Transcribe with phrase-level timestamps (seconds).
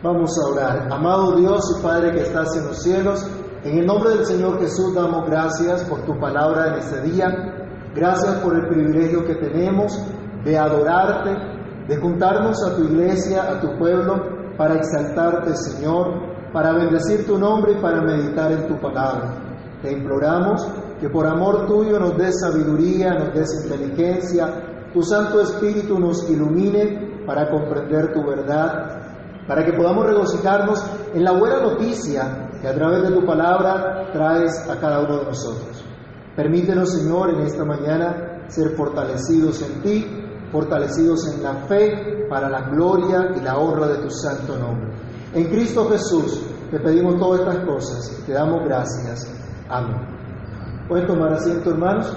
[0.00, 0.92] Vamos a orar.
[0.92, 3.28] Amado Dios y Padre que estás en los cielos,
[3.64, 7.26] en el nombre del Señor Jesús damos gracias por tu palabra en este día.
[7.96, 10.00] Gracias por el privilegio que tenemos
[10.44, 11.30] de adorarte,
[11.88, 17.72] de juntarnos a tu iglesia, a tu pueblo, para exaltarte, Señor, para bendecir tu nombre
[17.72, 19.34] y para meditar en tu palabra.
[19.82, 20.64] Te imploramos
[21.00, 24.46] que por amor tuyo nos des sabiduría, nos des inteligencia,
[24.92, 29.07] tu Santo Espíritu nos ilumine para comprender tu verdad
[29.48, 30.84] para que podamos regocijarnos
[31.14, 35.24] en la buena noticia que a través de tu palabra traes a cada uno de
[35.24, 35.82] nosotros.
[36.36, 40.06] Permítenos, Señor, en esta mañana ser fortalecidos en ti,
[40.52, 44.92] fortalecidos en la fe para la gloria y la honra de tu santo nombre.
[45.34, 49.26] En Cristo Jesús te pedimos todas estas cosas te damos gracias.
[49.70, 49.96] Amén.
[50.86, 52.12] Pueden tomar asiento, hermanos.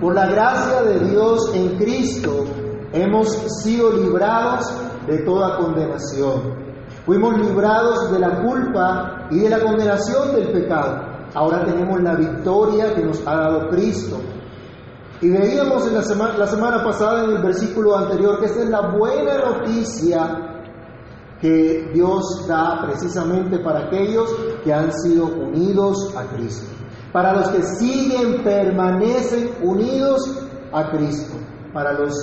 [0.00, 2.44] Por la gracia de Dios en Cristo
[2.92, 3.28] hemos
[3.62, 4.72] sido librados
[5.08, 6.68] de toda condenación.
[7.04, 11.00] Fuimos librados de la culpa y de la condenación del pecado.
[11.34, 14.18] Ahora tenemos la victoria que nos ha dado Cristo.
[15.20, 18.68] Y veíamos en la semana, la semana pasada en el versículo anterior que esta es
[18.68, 20.48] la buena noticia
[21.40, 24.30] que Dios da precisamente para aquellos
[24.64, 26.66] que han sido unidos a Cristo.
[27.12, 30.20] Para los que siguen, permanecen unidos
[30.72, 31.36] a Cristo.
[31.72, 32.14] Para los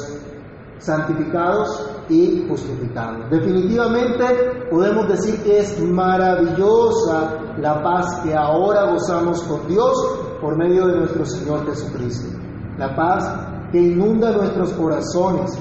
[0.79, 3.29] santificados y justificados.
[3.29, 9.93] Definitivamente podemos decir que es maravillosa la paz que ahora gozamos con Dios
[10.41, 12.37] por medio de nuestro Señor Jesucristo.
[12.77, 13.29] La paz
[13.71, 15.57] que inunda nuestros corazones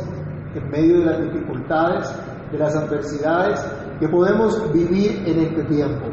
[0.55, 2.15] en medio de las dificultades,
[2.53, 3.61] de las adversidades
[3.99, 6.07] que podemos vivir en este tiempo.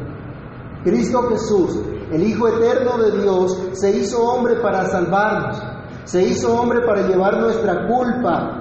[0.83, 1.79] Cristo Jesús,
[2.11, 5.61] el Hijo eterno de Dios, se hizo hombre para salvarnos,
[6.05, 8.60] se hizo hombre para llevar nuestra culpa,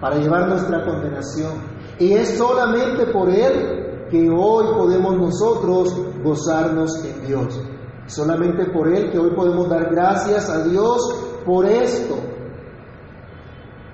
[0.00, 1.52] para llevar nuestra condenación.
[1.98, 7.60] Y es solamente por Él que hoy podemos nosotros gozarnos en Dios.
[8.06, 11.00] Solamente por Él que hoy podemos dar gracias a Dios
[11.44, 12.16] por esto.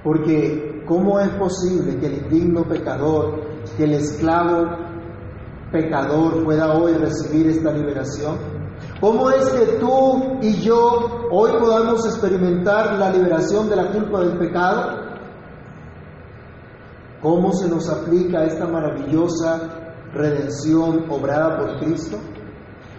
[0.02, 3.41] Porque ¿cómo es posible que el indigno pecador,
[3.76, 4.66] que el esclavo
[5.70, 8.36] pecador pueda hoy recibir esta liberación?
[9.00, 14.38] ¿Cómo es que tú y yo hoy podamos experimentar la liberación de la culpa del
[14.38, 14.99] pecado?
[17.22, 19.60] ¿Cómo se nos aplica esta maravillosa
[20.14, 22.16] redención obrada por Cristo?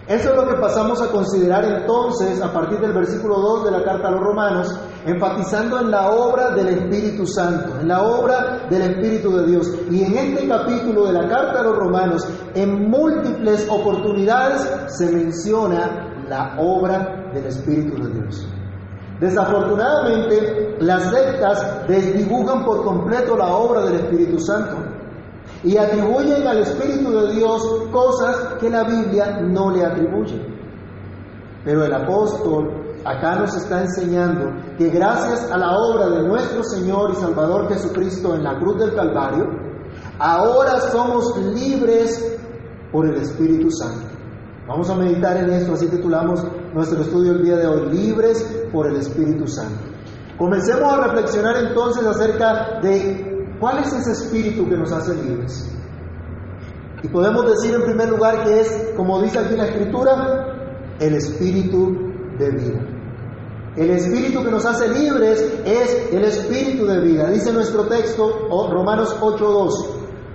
[0.06, 3.84] Eso es lo que pasamos a considerar entonces a partir del versículo 2 de la
[3.84, 8.82] carta a los romanos, enfatizando en la obra del Espíritu Santo, en la obra del
[8.82, 9.72] Espíritu de Dios.
[9.90, 14.68] Y en este capítulo de la carta a los romanos, en múltiples oportunidades
[14.98, 18.51] se menciona la obra del Espíritu de Dios.
[19.22, 24.78] Desafortunadamente, las sectas desdibujan por completo la obra del Espíritu Santo
[25.62, 30.44] y atribuyen al Espíritu de Dios cosas que la Biblia no le atribuye.
[31.64, 37.12] Pero el apóstol acá nos está enseñando que gracias a la obra de nuestro Señor
[37.12, 39.46] y Salvador Jesucristo en la cruz del Calvario,
[40.18, 42.40] ahora somos libres
[42.90, 44.04] por el Espíritu Santo.
[44.66, 46.44] Vamos a meditar en esto, así titulamos
[46.74, 49.84] nuestro estudio el día de hoy, Libres por el Espíritu Santo.
[50.38, 55.70] Comencemos a reflexionar entonces acerca de cuál es ese espíritu que nos hace libres.
[57.02, 61.96] Y podemos decir en primer lugar que es, como dice aquí la Escritura, el espíritu
[62.38, 62.92] de vida.
[63.76, 67.30] El espíritu que nos hace libres es el espíritu de vida.
[67.30, 69.70] Dice nuestro texto, Romanos 8.2,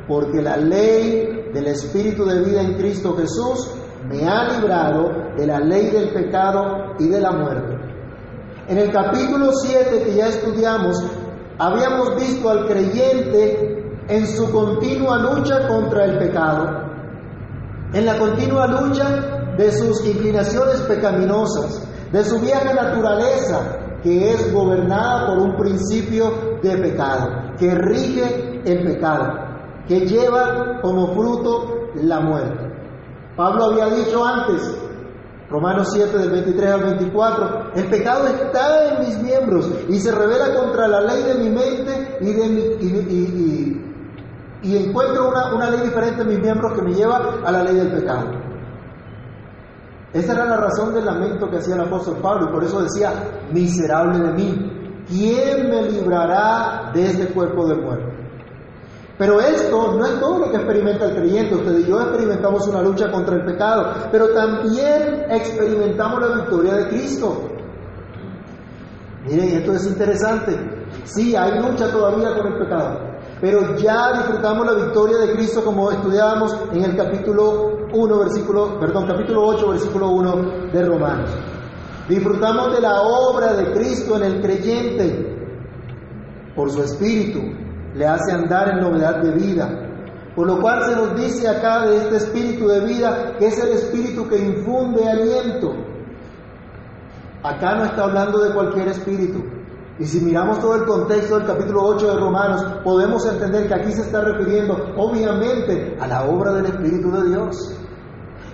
[0.07, 3.71] porque la ley del espíritu de vida en Cristo Jesús
[4.09, 7.77] me ha librado de la ley del pecado y de la muerte.
[8.67, 11.01] En el capítulo 7 que ya estudiamos,
[11.57, 16.87] habíamos visto al creyente en su continua lucha contra el pecado,
[17.93, 21.81] en la continua lucha de sus inclinaciones pecaminosas,
[22.11, 28.83] de su vieja naturaleza, que es gobernada por un principio de pecado, que rige el
[28.83, 29.33] pecado,
[29.87, 32.67] que lleva como fruto la muerte.
[33.35, 34.77] Pablo había dicho antes,
[35.49, 40.53] Romanos 7 del 23 al 24, el pecado está en mis miembros y se revela
[40.53, 42.17] contra la ley de mi mente
[44.61, 47.75] y, encuentro una, una ley diferente en mis miembros que me lleva a la ley
[47.75, 48.27] del pecado.
[50.11, 53.13] Esa era la razón del lamento que hacía el apóstol Pablo y por eso decía,
[53.53, 58.16] miserable de mí, ¿quién me librará de este cuerpo de muerte?
[59.17, 61.55] Pero esto no es todo lo que experimenta el creyente.
[61.55, 66.87] Usted y yo experimentamos una lucha contra el pecado, pero también experimentamos la victoria de
[66.89, 67.49] Cristo.
[69.25, 70.55] Miren, esto es interesante.
[71.03, 72.99] Sí, hay lucha todavía con el pecado,
[73.41, 79.07] pero ya disfrutamos la victoria de Cristo como estudiábamos en el capítulo 1, versículo, perdón,
[79.07, 81.29] capítulo 8, versículo 1 de Romanos.
[82.07, 85.33] Disfrutamos de la obra de Cristo en el creyente.
[86.55, 87.66] Por su espíritu
[87.97, 89.87] le hace andar en novedad de vida.
[90.35, 93.69] Por lo cual se nos dice acá de este espíritu de vida que es el
[93.69, 95.73] espíritu que infunde aliento.
[97.41, 99.43] Acá no está hablando de cualquier espíritu.
[99.99, 103.91] Y si miramos todo el contexto del capítulo 8 de Romanos, podemos entender que aquí
[103.91, 107.73] se está refiriendo obviamente a la obra del Espíritu de Dios.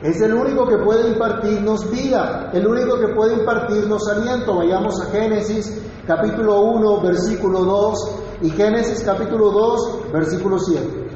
[0.02, 4.56] Es el único que puede impartirnos vida, el único que puede impartirnos aliento.
[4.56, 11.08] Vayamos a Génesis capítulo 1, versículo 2 y Génesis capítulo 2, versículo 7.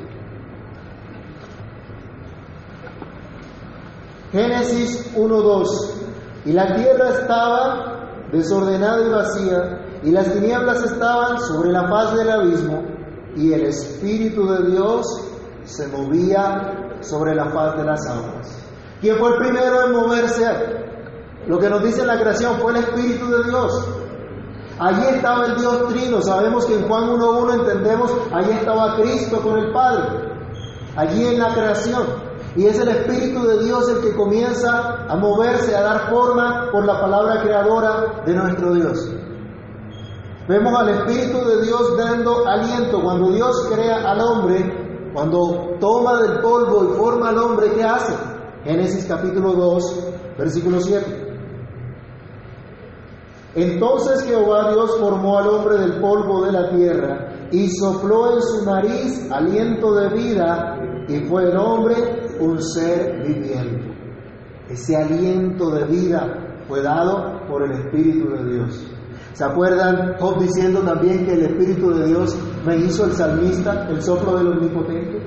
[4.32, 5.94] Génesis 1, 2.
[6.46, 12.32] Y la tierra estaba desordenada y vacía, y las tinieblas estaban sobre la faz del
[12.32, 12.84] abismo,
[13.36, 15.06] y el Espíritu de Dios
[15.66, 18.58] se movía sobre la faz de las aguas.
[19.02, 20.46] ¿Quién fue el primero en moverse?
[21.46, 23.86] Lo que nos dice la creación fue el Espíritu de Dios.
[24.80, 26.22] Allí estaba el Dios Trino.
[26.22, 30.04] Sabemos que en Juan 1.1 entendemos, allí estaba Cristo con el Padre.
[30.96, 32.04] Allí en la creación.
[32.56, 36.86] Y es el Espíritu de Dios el que comienza a moverse, a dar forma por
[36.86, 39.12] la palabra creadora de nuestro Dios.
[40.48, 43.02] Vemos al Espíritu de Dios dando aliento.
[43.02, 48.14] Cuando Dios crea al hombre, cuando toma del polvo y forma al hombre, ¿qué hace?
[48.64, 50.00] Génesis capítulo 2,
[50.38, 51.27] versículo 7.
[53.58, 58.64] Entonces Jehová Dios formó al hombre del polvo de la tierra y sopló en su
[58.64, 61.96] nariz aliento de vida y fue el hombre
[62.40, 63.92] un ser viviente.
[64.70, 68.92] Ese aliento de vida fue dado por el Espíritu de Dios.
[69.34, 74.04] ¿Se acuerdan Job diciendo también que el Espíritu de Dios me hizo el salmista, el
[74.04, 75.20] soplo del Omnipotente?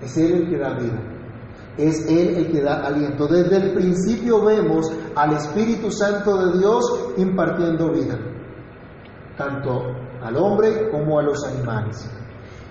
[0.00, 1.13] Es Él el que da vida
[1.76, 3.26] es Él el que da aliento.
[3.26, 6.84] Desde el principio vemos al Espíritu Santo de Dios
[7.16, 8.18] impartiendo vida,
[9.36, 9.82] tanto
[10.22, 12.10] al hombre como a los animales.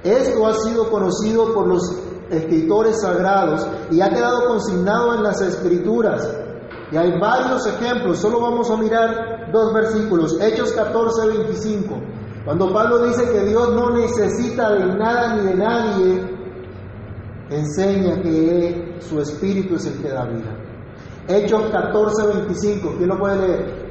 [0.03, 1.81] Esto ha sido conocido por los
[2.29, 6.39] escritores sagrados y ha quedado consignado en las escrituras.
[6.91, 11.95] Y hay varios ejemplos, solo vamos a mirar dos versículos, Hechos 14, 25.
[12.45, 16.42] Cuando Pablo dice que Dios no necesita de nada ni de nadie,
[17.49, 20.55] enseña que su espíritu es el que da vida.
[21.27, 23.83] Hechos 14, 25, ¿quién lo puede leer?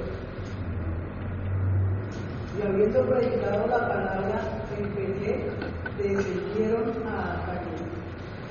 [2.59, 5.51] Y habiendo predicado la palabra en Pelé,
[5.99, 7.43] decidieron a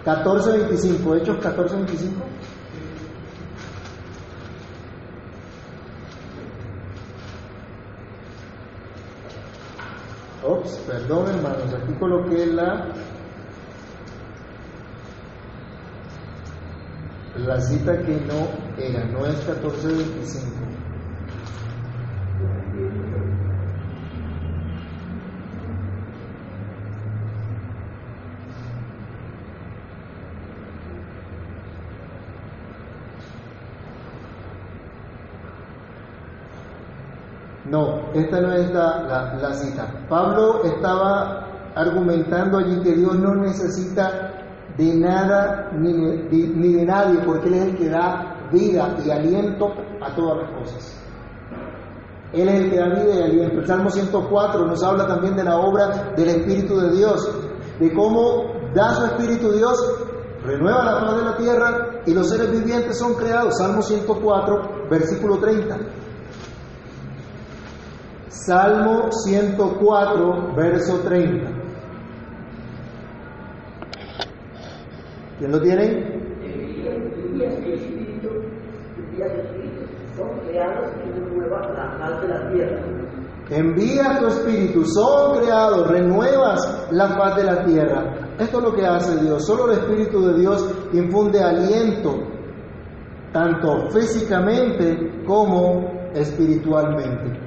[0.04, 2.26] 14, 25, Hechos 14, 25.
[10.44, 12.88] Ops, perdón hermanos, aquí coloqué la
[17.46, 18.48] la cita que no
[18.78, 20.62] era, no es 1425.
[37.72, 39.88] No, esta no es la, la, cita.
[40.10, 44.31] Pablo estaba argumentando allí que Dios no necesita
[44.82, 49.68] de nada ni de, nadie, porque Él es el que da vida y aliento
[50.02, 50.98] a todas las cosas.
[52.34, 53.60] Él es el que da vida y aliento.
[53.60, 57.30] El Salmo 104 nos habla también de la obra del Espíritu de Dios,
[57.80, 59.78] de cómo da su Espíritu Dios,
[60.44, 63.58] renueva la paz de la tierra y los seres vivientes son creados.
[63.60, 65.78] Salmo 104, versículo 30.
[68.30, 71.61] Salmo 104, verso 30.
[75.42, 76.22] ¿Quién lo tiene?
[83.50, 88.36] Envía tu espíritu, son creados, renuevas la paz de la tierra.
[88.38, 89.44] Esto es lo que hace Dios.
[89.44, 92.20] Solo el Espíritu de Dios infunde aliento,
[93.34, 97.40] tanto físicamente como espiritualmente.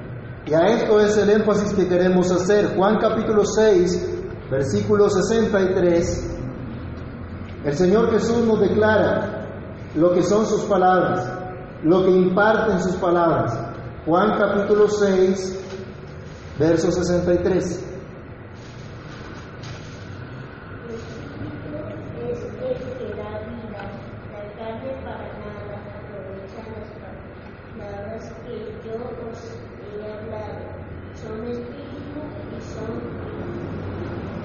[0.45, 2.75] Y a esto es el énfasis que queremos hacer.
[2.75, 6.34] Juan capítulo 6, versículo 63
[7.65, 9.47] el Señor Jesús nos declara
[9.95, 11.27] lo que son sus palabras,
[11.83, 13.57] lo que imparten sus palabras.
[14.05, 15.59] Juan capítulo 6,
[16.59, 17.81] verso 63.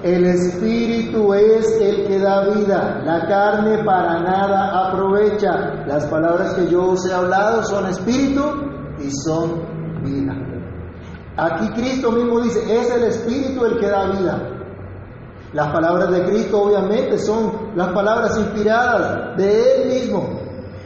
[0.03, 0.80] El espíritu
[1.61, 5.85] es el que da vida, la carne para nada aprovecha.
[5.87, 8.41] Las palabras que yo os he hablado son espíritu
[8.99, 9.61] y son
[10.03, 10.33] vida.
[11.37, 14.47] Aquí Cristo mismo dice, es el espíritu el que da vida.
[15.53, 20.39] Las palabras de Cristo obviamente son las palabras inspiradas de Él mismo,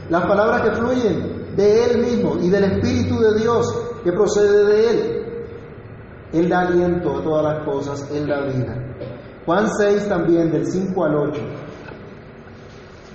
[0.09, 3.65] las palabras que fluyen de Él mismo y del Espíritu de Dios
[4.03, 5.25] que procede de Él.
[6.33, 8.84] Él da aliento a todas las cosas, Él da vida.
[9.45, 11.41] Juan 6 también, del 5 al 8.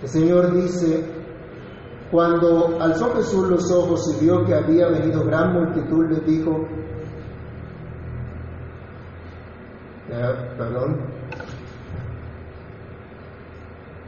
[0.02, 1.04] El Señor dice,
[2.10, 6.66] cuando alzó Jesús los ojos y vio que había venido gran multitud, le dijo,
[10.56, 11.00] perdón,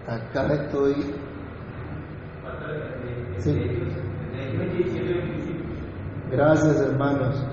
[0.07, 0.95] acá estoy.
[3.39, 3.53] Sí.
[6.31, 7.45] Gracias hermanos.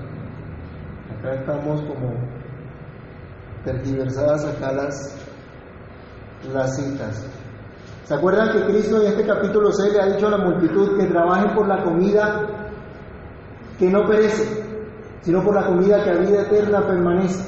[1.18, 2.39] Acá estamos como
[3.64, 5.16] tergiversadas acá las,
[6.52, 7.24] las citas.
[8.04, 11.06] ¿Se acuerdan que Cristo en este capítulo 6 le ha dicho a la multitud que
[11.06, 12.46] trabajen por la comida
[13.78, 14.64] que no perece,
[15.22, 17.44] sino por la comida que a vida eterna permanece?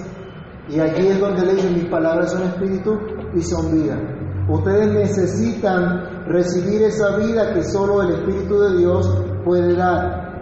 [0.68, 2.98] Y aquí es donde le dicen mis palabras son espíritu
[3.34, 3.98] y son vida.
[4.48, 10.32] Ustedes necesitan recibir esa vida que solo el Espíritu de Dios puede dar.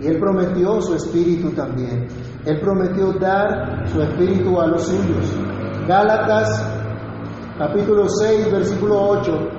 [0.00, 2.06] Y Él prometió su espíritu también.
[2.46, 5.32] Él prometió dar su espíritu a los suyos.
[5.88, 6.62] Gálatas
[7.58, 9.50] capítulo 6, versículo 8.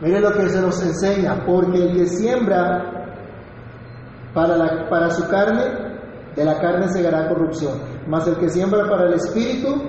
[0.00, 3.08] Miren lo que se nos enseña, porque el que siembra
[4.32, 5.64] para, la, para su carne,
[6.36, 9.82] de la carne segará corrupción, mas el que siembra para el espíritu,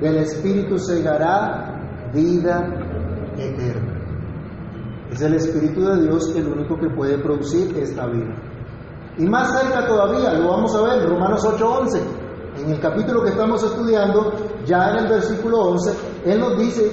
[0.00, 2.66] del espíritu segará vida
[3.38, 3.95] eterna.
[5.10, 8.34] Es el Espíritu de Dios el único que puede producir esta vida.
[9.18, 12.00] Y más cerca todavía, lo vamos a ver, Romanos 8:11.
[12.58, 14.32] En el capítulo que estamos estudiando,
[14.64, 15.92] ya en el versículo 11,
[16.24, 16.90] Él nos dice,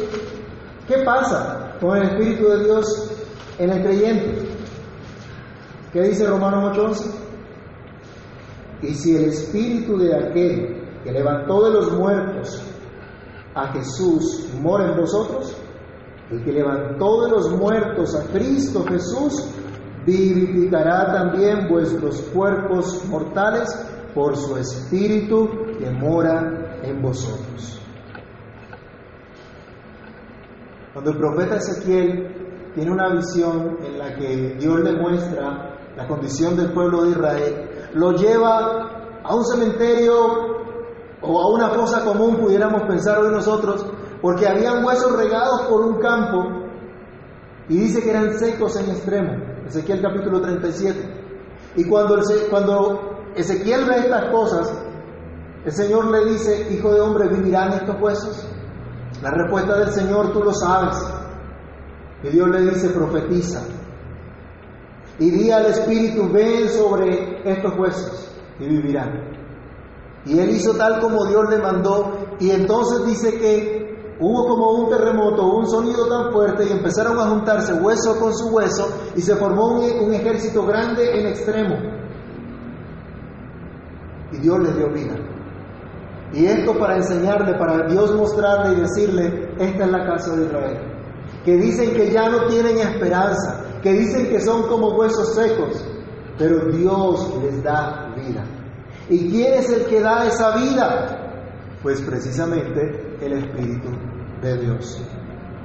[0.87, 3.11] ¿qué pasa con el Espíritu de Dios
[3.57, 4.49] en el creyente?
[5.91, 7.11] ¿Qué dice Romanos 8:11?
[8.81, 12.61] Y si el Espíritu de aquel que levantó de los muertos
[13.55, 15.55] a Jesús mora en vosotros,
[16.31, 19.49] el que levantó de los muertos a Cristo Jesús,
[20.05, 23.69] vivificará también vuestros cuerpos mortales
[24.13, 25.49] por su Espíritu
[25.79, 27.79] que mora en vosotros.
[30.93, 36.55] Cuando el profeta Ezequiel tiene una visión en la que Dios le muestra la condición
[36.55, 40.13] del pueblo de Israel, lo lleva a un cementerio
[41.21, 43.85] o a una fosa común, pudiéramos pensar hoy nosotros,
[44.23, 46.45] porque habían huesos regados por un campo
[47.67, 49.33] y dice que eran secos en extremo.
[49.67, 51.73] Ezequiel capítulo 37.
[51.75, 54.73] Y cuando, cuando Ezequiel ve estas cosas,
[55.65, 58.47] el Señor le dice, hijo de hombre, ¿vivirán estos huesos?
[59.21, 60.95] La respuesta del Señor tú lo sabes.
[62.23, 63.61] Y Dios le dice, profetiza.
[65.19, 69.33] Y di al Espíritu, ven sobre estos huesos y vivirán.
[70.25, 72.19] Y él hizo tal como Dios le mandó.
[72.39, 73.82] Y entonces dice que
[74.23, 78.47] hubo como un terremoto, un sonido tan fuerte y empezaron a juntarse hueso con su
[78.47, 81.75] hueso y se formó un, ejército grande en extremo.
[84.31, 85.15] Y Dios les dio vida.
[86.33, 90.79] Y esto para enseñarle, para Dios mostrarle y decirle, esta es la casa de Israel.
[91.43, 95.85] Que dicen que ya no tienen esperanza, que dicen que son como huesos secos,
[96.37, 98.43] pero Dios les da vida.
[99.09, 101.19] ¿Y quién es el que da esa vida?
[101.83, 103.89] Pues precisamente el Espíritu
[104.43, 105.01] de Dios.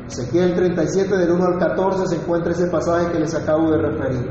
[0.06, 4.26] Ezequiel 37 del 1 al 14 se encuentra ese pasaje que les acabo de referir.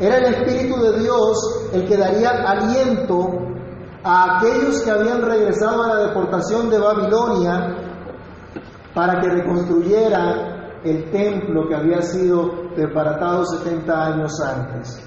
[0.00, 3.28] Era el Espíritu de Dios el que daría aliento
[4.02, 7.76] a aquellos que habían regresado a la deportación de Babilonia
[8.94, 15.00] para que reconstruyeran el templo que había sido desbaratado 70 años antes.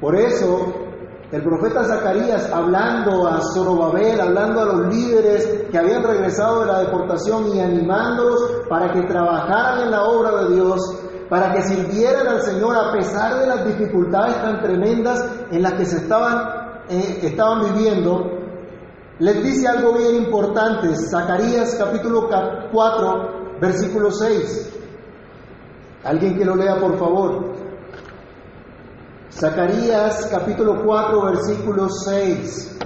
[0.00, 0.87] Por eso
[1.30, 6.80] el profeta Zacarías hablando a Zorobabel, hablando a los líderes que habían regresado de la
[6.80, 10.80] deportación y animándolos para que trabajaran en la obra de Dios,
[11.28, 15.84] para que sirvieran al Señor a pesar de las dificultades tan tremendas en las que
[15.84, 18.24] se estaban, eh, estaban viviendo,
[19.18, 22.26] les dice algo bien importante, Zacarías capítulo
[22.72, 24.76] 4, versículo 6.
[26.04, 27.57] Alguien que lo lea, por favor.
[29.30, 32.78] Zacarías capítulo 4 versículo 6.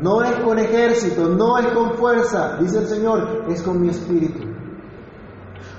[0.00, 4.46] No es con ejército, no es con fuerza, dice el Señor, es con mi espíritu.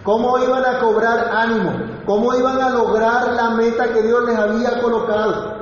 [0.04, 1.72] ¿Cómo iban a cobrar ánimo?
[2.06, 5.55] ¿Cómo iban a lograr la meta que Dios les había colocado?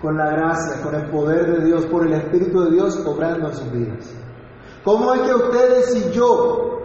[0.00, 3.54] Con la gracia, con el poder de Dios, por el Espíritu de Dios obrando en
[3.54, 4.14] sus vidas.
[4.84, 6.78] ¿Cómo es que ustedes y yo,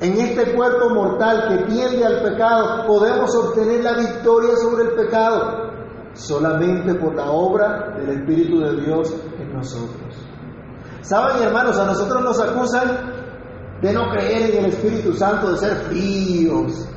[0.00, 5.70] en este cuerpo mortal que tiende al pecado, podemos obtener la victoria sobre el pecado?
[6.14, 10.16] Solamente por la obra del Espíritu de Dios en nosotros.
[11.02, 11.78] ¿Saben, hermanos?
[11.78, 13.12] A nosotros nos acusan
[13.82, 16.88] de no creer en el Espíritu Santo, de ser fríos,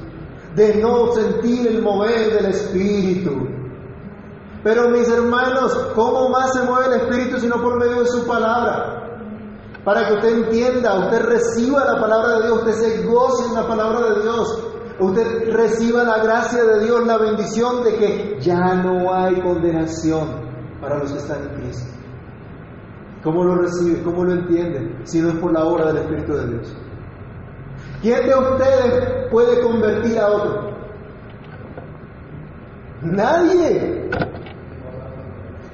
[0.55, 3.57] de no sentir el mover del Espíritu.
[4.67, 9.01] Pero mis hermanos, ¿cómo más se mueve el Espíritu sino por medio de su palabra?
[9.86, 13.65] Para que usted entienda, usted reciba la palabra de Dios, usted se goce en la
[13.65, 14.67] palabra de Dios,
[15.00, 20.27] usted reciba la gracia de Dios, la bendición de que ya no hay condenación
[20.81, 21.89] para los que están en Cristo.
[23.24, 24.03] ¿Cómo lo recibe?
[24.03, 25.00] ¿Cómo lo entiende?
[25.05, 26.77] Si no es por la obra del Espíritu de Dios.
[28.01, 30.77] ¿Quién de ustedes puede convertir a otro?
[33.03, 34.09] Nadie.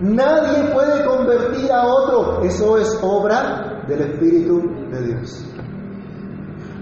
[0.03, 2.41] Nadie puede convertir a otro.
[2.43, 5.45] Eso es obra del Espíritu de Dios.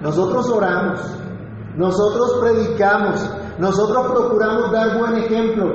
[0.02, 1.00] Nosotros oramos,
[1.78, 5.66] nosotros predicamos, nosotros procuramos dar buen ejemplo,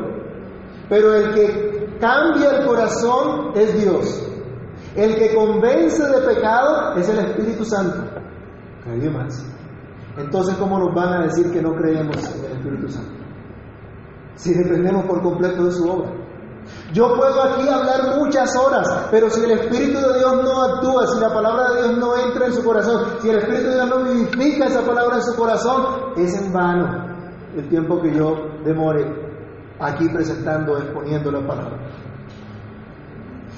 [0.88, 4.28] pero el que cambia el corazón es Dios.
[4.96, 7.96] El que convence de pecado es el Espíritu Santo.
[8.86, 9.08] Nadie.
[10.18, 13.12] Entonces, ¿cómo nos van a decir que no creemos en el Espíritu Santo?
[14.34, 16.25] Si dependemos por completo de su obra.
[16.92, 21.20] Yo puedo aquí hablar muchas horas, pero si el Espíritu de Dios no actúa, si
[21.20, 24.04] la palabra de Dios no entra en su corazón, si el Espíritu de Dios no
[24.04, 27.06] vivifica esa palabra en su corazón, es en vano
[27.56, 29.04] el tiempo que yo demore
[29.80, 31.78] aquí presentando, exponiendo la palabra.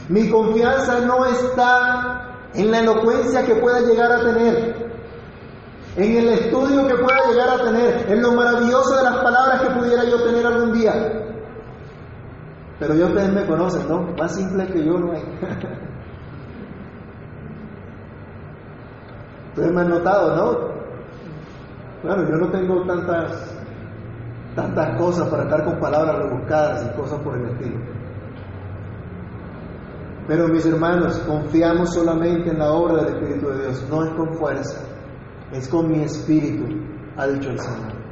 [0.09, 4.89] Mi confianza no está en la elocuencia que pueda llegar a tener,
[5.97, 9.71] en el estudio que pueda llegar a tener, en lo maravilloso de las palabras que
[9.71, 11.28] pudiera yo tener algún día.
[12.79, 14.03] Pero ya ustedes me conocen, ¿no?
[14.17, 15.23] Más simple que yo no hay.
[19.49, 20.69] Ustedes me han notado, ¿no?
[22.05, 23.59] Bueno, yo no tengo tantas,
[24.55, 27.81] tantas cosas para estar con palabras rebuscadas y cosas por el estilo.
[30.29, 34.35] Pero mis hermanos, confiamos solamente en la obra del Espíritu de Dios, no es con
[34.35, 34.79] fuerza,
[35.53, 36.65] es con mi espíritu,
[37.17, 38.08] ha dicho el Señor.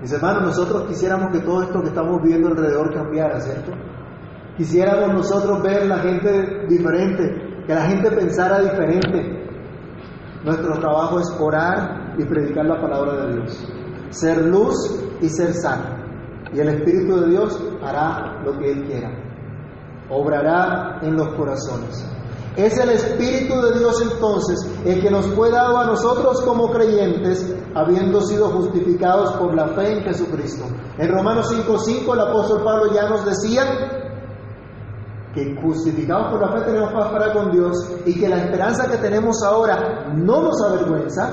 [0.00, 3.72] Mis hermanos, nosotros quisiéramos que todo esto que estamos viendo alrededor cambiara, ¿cierto?
[4.56, 9.44] Quisiéramos nosotros ver la gente diferente, que la gente pensara diferente.
[10.44, 13.72] Nuestro trabajo es orar y predicar la palabra de Dios,
[14.10, 14.74] ser luz
[15.20, 15.80] y ser sal.
[16.52, 19.10] Y el Espíritu de Dios hará lo que Él quiera,
[20.08, 22.08] obrará en los corazones.
[22.58, 27.54] Es el Espíritu de Dios entonces el que nos fue dado a nosotros como creyentes,
[27.72, 30.64] habiendo sido justificados por la fe en Jesucristo.
[30.98, 33.62] En Romanos 5.5 el apóstol Pablo ya nos decía
[35.32, 38.96] que justificados por la fe tenemos paz para con Dios y que la esperanza que
[38.96, 41.30] tenemos ahora no nos avergüenza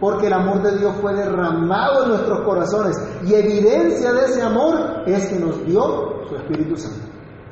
[0.00, 5.04] porque el amor de Dios fue derramado en nuestros corazones y evidencia de ese amor
[5.06, 7.06] es que nos dio su Espíritu Santo.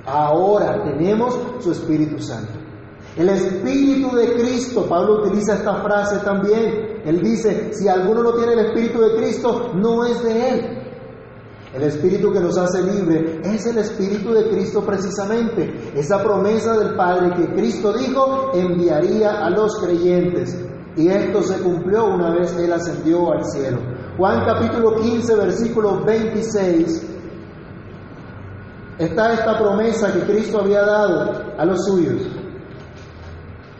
[0.04, 2.61] Ahora tenemos su Espíritu Santo.
[3.16, 7.02] El Espíritu de Cristo, Pablo utiliza esta frase también.
[7.04, 10.82] Él dice, si alguno no tiene el Espíritu de Cristo, no es de Él.
[11.74, 15.92] El Espíritu que nos hace libre es el Espíritu de Cristo precisamente.
[15.94, 20.58] Esa promesa del Padre que Cristo dijo enviaría a los creyentes.
[20.96, 23.78] Y esto se cumplió una vez Él ascendió al cielo.
[24.16, 27.08] Juan capítulo 15, versículo 26.
[28.98, 32.41] Está esta promesa que Cristo había dado a los suyos.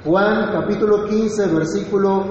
[0.04, 2.24] Juan capítulo 15, versículo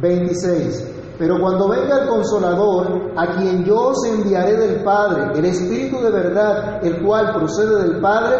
[0.00, 0.90] 26.
[1.16, 6.10] Pero cuando venga el consolador, a quien yo os enviaré del Padre, el Espíritu de
[6.10, 8.36] verdad, el cual procede del Padre,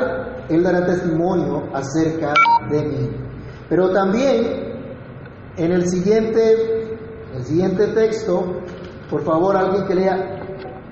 [0.48, 2.34] Él dará testimonio acerca
[2.68, 3.10] de mí.
[3.68, 4.74] Pero también
[5.56, 6.98] en el siguiente,
[7.32, 8.60] el siguiente texto,
[9.08, 10.42] por favor, alguien que lea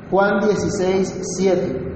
[0.08, 1.92] Juan 16, 7.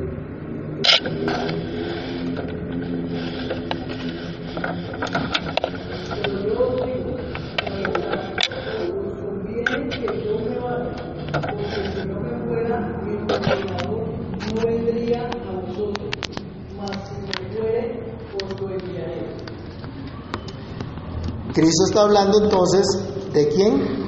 [21.67, 22.87] Cristo está hablando entonces
[23.33, 24.07] de quién?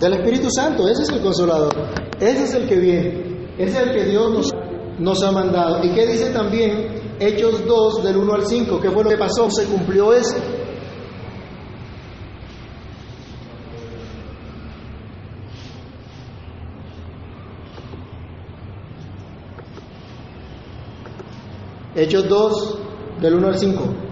[0.00, 1.72] Del Espíritu Santo, ese es el consolador,
[2.18, 4.50] ese es el que viene, ese es el que Dios nos,
[4.98, 5.84] nos ha mandado.
[5.84, 8.80] ¿Y qué dice también Hechos 2 del 1 al 5.
[8.80, 9.48] ¿Qué fue lo que pasó?
[9.48, 10.36] Se cumplió eso.
[21.94, 22.78] Hechos 2
[23.20, 24.03] del 1 al 5.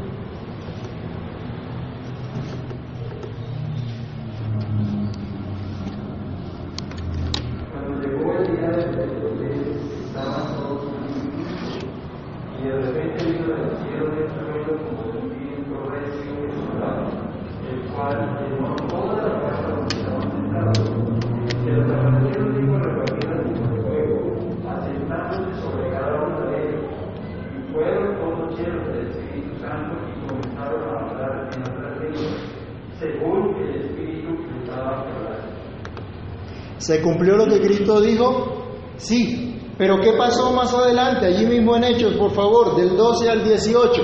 [36.82, 38.66] ¿Se cumplió lo que Cristo dijo?
[38.96, 39.56] Sí.
[39.78, 41.26] Pero ¿qué pasó más adelante?
[41.26, 44.02] Allí mismo en Hechos, por favor, del 12 al 18.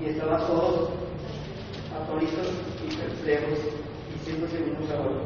[0.00, 0.88] Y estaban todos
[1.94, 2.48] atónitos
[2.82, 3.58] y perplejos,
[4.14, 5.22] diciéndose unos a otros,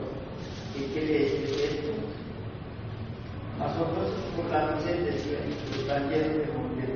[0.76, 1.92] ¿qué quiere decir esto?
[3.60, 6.90] Mas otros burlándose decían, están llenos de demonios.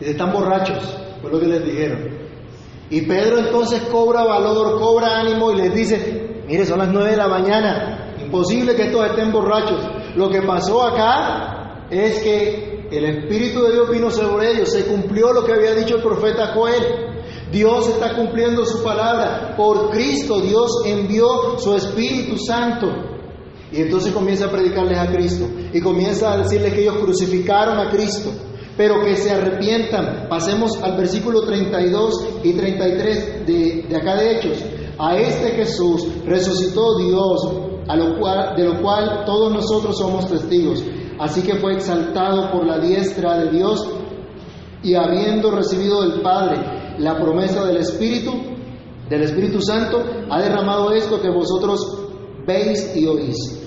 [0.00, 2.15] Están borrachos, fue lo que les dijeron.
[2.90, 7.16] Y Pedro entonces cobra valor, cobra ánimo y les dice, mire, son las nueve de
[7.16, 9.80] la mañana, imposible que estos estén borrachos.
[10.14, 15.32] Lo que pasó acá es que el Espíritu de Dios vino sobre ellos, se cumplió
[15.32, 16.84] lo que había dicho el profeta Joel.
[17.50, 19.54] Dios está cumpliendo su palabra.
[19.56, 22.86] Por Cristo Dios envió su Espíritu Santo.
[23.72, 25.48] Y entonces comienza a predicarles a Cristo.
[25.72, 28.30] Y comienza a decirles que ellos crucificaron a Cristo
[28.76, 30.28] pero que se arrepientan.
[30.28, 34.64] Pasemos al versículo 32 y 33 de, de acá de Hechos.
[34.98, 37.52] A este Jesús resucitó Dios,
[37.88, 40.82] a lo cual, de lo cual todos nosotros somos testigos.
[41.18, 43.86] Así que fue exaltado por la diestra de Dios
[44.82, 46.58] y habiendo recibido del Padre
[46.98, 48.32] la promesa del Espíritu,
[49.08, 52.08] del Espíritu Santo, ha derramado esto que vosotros
[52.46, 53.65] veis y oís.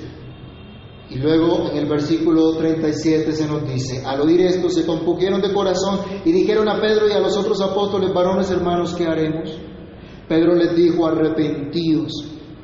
[1.10, 5.52] Y luego en el versículo 37 se nos dice, al oír esto se compugieron de
[5.52, 9.50] corazón y dijeron a Pedro y a los otros apóstoles, varones hermanos, ¿qué haremos?
[10.28, 12.12] Pedro les dijo, arrepentidos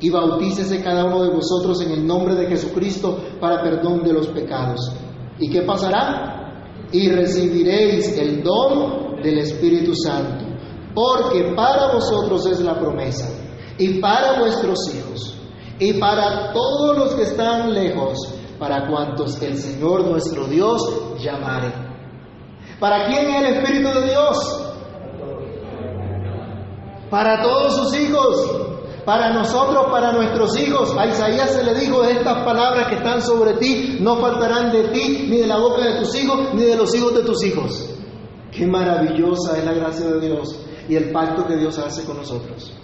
[0.00, 4.28] y bautícese cada uno de vosotros en el nombre de Jesucristo para perdón de los
[4.28, 4.92] pecados.
[5.40, 6.62] ¿Y qué pasará?
[6.92, 10.44] Y recibiréis el don del Espíritu Santo,
[10.94, 13.28] porque para vosotros es la promesa,
[13.76, 15.36] y para vuestros hijos,
[15.80, 21.72] y para todos los que están lejos, para cuantos el Señor nuestro Dios llamare.
[22.80, 24.62] ¿Para quién es el Espíritu de Dios?
[27.10, 28.66] Para todos sus hijos,
[29.04, 30.94] para nosotros, para nuestros hijos.
[30.98, 35.26] A Isaías se le dijo estas palabras que están sobre ti, no faltarán de ti,
[35.30, 37.90] ni de la boca de tus hijos, ni de los hijos de tus hijos.
[38.50, 42.74] Qué maravillosa es la gracia de Dios y el pacto que Dios hace con nosotros.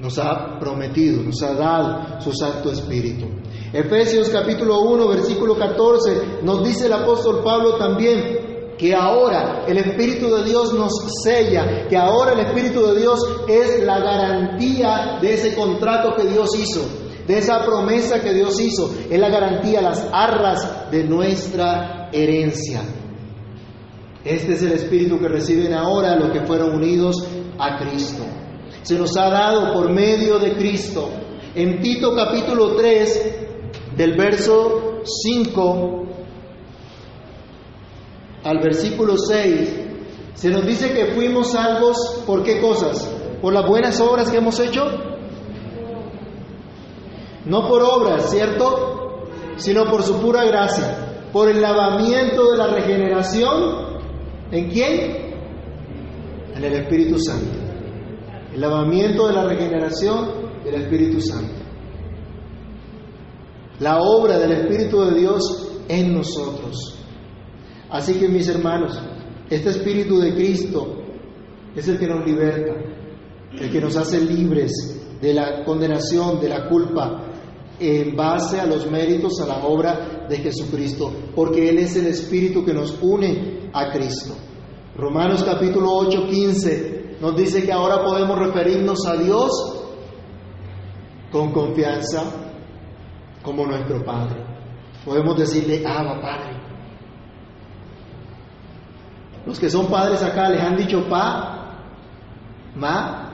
[0.00, 3.26] Nos ha prometido, nos ha dado su Santo Espíritu.
[3.72, 10.34] Efesios capítulo 1, versículo 14, nos dice el apóstol Pablo también que ahora el Espíritu
[10.34, 15.54] de Dios nos sella, que ahora el Espíritu de Dios es la garantía de ese
[15.54, 16.82] contrato que Dios hizo,
[17.26, 22.82] de esa promesa que Dios hizo, es la garantía, las arras de nuestra herencia.
[24.24, 27.26] Este es el Espíritu que reciben ahora los que fueron unidos
[27.58, 28.24] a Cristo
[28.84, 31.08] se nos ha dado por medio de Cristo.
[31.54, 33.36] En Tito capítulo 3,
[33.96, 36.02] del verso 5
[38.44, 39.80] al versículo 6,
[40.34, 43.10] se nos dice que fuimos salvos por qué cosas?
[43.40, 44.84] Por las buenas obras que hemos hecho.
[47.46, 49.28] No por obras, ¿cierto?
[49.56, 54.02] Sino por su pura gracia, por el lavamiento de la regeneración.
[54.50, 55.34] ¿En quién?
[56.54, 57.63] En el Espíritu Santo
[58.54, 60.30] el lavamiento de la regeneración
[60.64, 61.54] del Espíritu Santo.
[63.80, 66.96] La obra del Espíritu de Dios en nosotros.
[67.90, 68.96] Así que mis hermanos,
[69.50, 71.02] este Espíritu de Cristo
[71.74, 72.74] es el que nos liberta,
[73.58, 74.70] el que nos hace libres
[75.20, 77.24] de la condenación, de la culpa,
[77.80, 82.64] en base a los méritos, a la obra de Jesucristo, porque Él es el Espíritu
[82.64, 84.32] que nos une a Cristo.
[84.96, 89.50] Romanos capítulo 8, 15 nos dice que ahora podemos referirnos a Dios
[91.30, 92.22] con confianza
[93.42, 94.42] como nuestro Padre.
[95.04, 96.54] Podemos decirle, Abba Padre.
[99.46, 101.76] Los que son padres acá les han dicho pa,
[102.74, 103.30] ma,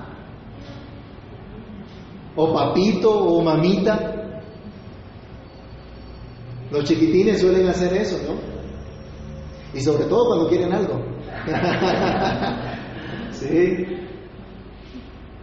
[2.35, 4.17] o papito o mamita.
[6.73, 8.35] Los chiquitines suelen hacer eso, ¿no?
[9.73, 11.01] Y sobre todo cuando quieren algo.
[13.41, 13.87] sí.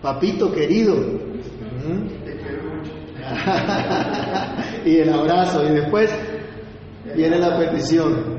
[0.01, 0.95] Papito querido.
[4.85, 5.63] y el abrazo.
[5.63, 6.11] Y después
[7.15, 8.37] viene la petición.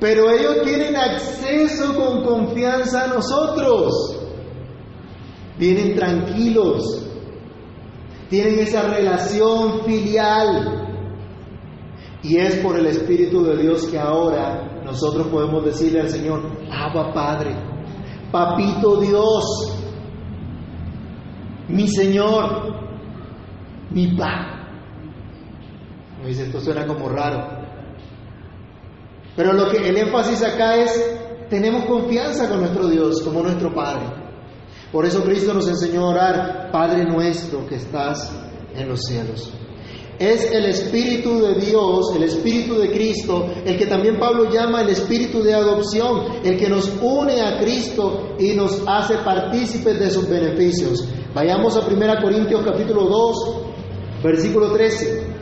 [0.00, 4.18] Pero ellos tienen acceso con confianza a nosotros.
[5.58, 7.06] Vienen tranquilos.
[8.28, 10.78] Tienen esa relación filial.
[12.22, 17.12] Y es por el Espíritu de Dios que ahora nosotros podemos decirle al Señor, Abba
[17.12, 17.54] Padre,
[18.30, 19.44] Papito Dios,
[21.68, 22.74] mi Señor,
[23.90, 24.66] mi Pa.
[26.20, 27.62] Me dice, esto suena como raro.
[29.36, 31.18] Pero lo que el énfasis acá es,
[31.48, 34.06] tenemos confianza con nuestro Dios como nuestro Padre.
[34.92, 38.30] Por eso Cristo nos enseñó a orar, Padre nuestro que estás
[38.74, 39.52] en los cielos.
[40.18, 44.90] Es el Espíritu de Dios, el Espíritu de Cristo, el que también Pablo llama el
[44.90, 50.28] Espíritu de adopción, el que nos une a Cristo y nos hace partícipes de sus
[50.28, 51.08] beneficios.
[51.34, 53.36] Vayamos a 1 Corintios capítulo 2,
[54.22, 55.32] versículo 13.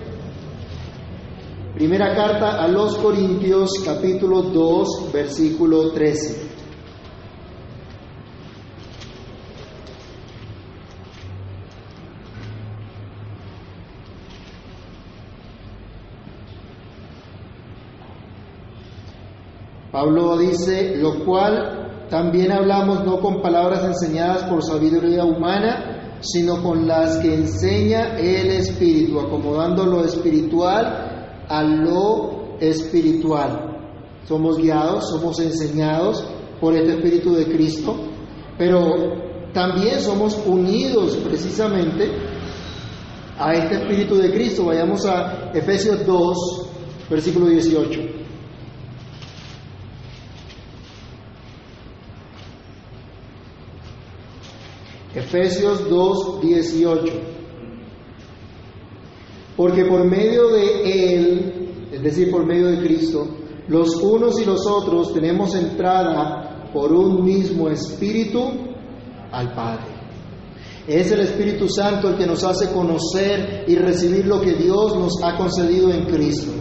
[1.75, 6.50] Primera carta a los Corintios capítulo 2, versículo 13.
[20.01, 26.89] Pablo dice, lo cual también hablamos no con palabras enseñadas por sabiduría humana, sino con
[26.89, 33.77] las que enseña el Espíritu, acomodando lo espiritual a lo espiritual.
[34.27, 36.25] Somos guiados, somos enseñados
[36.63, 37.95] por este Espíritu de Cristo,
[38.57, 38.95] pero
[39.53, 42.11] también somos unidos precisamente
[43.39, 44.65] a este Espíritu de Cristo.
[44.65, 46.37] Vayamos a Efesios 2,
[47.11, 48.20] versículo 18.
[55.15, 57.13] Efesios 2, 18.
[59.57, 63.27] Porque por medio de Él, es decir, por medio de Cristo,
[63.69, 68.41] los unos y los otros tenemos entrada por un mismo espíritu
[69.33, 70.01] al Padre.
[70.87, 75.23] Es el Espíritu Santo el que nos hace conocer y recibir lo que Dios nos
[75.23, 76.53] ha concedido en Cristo.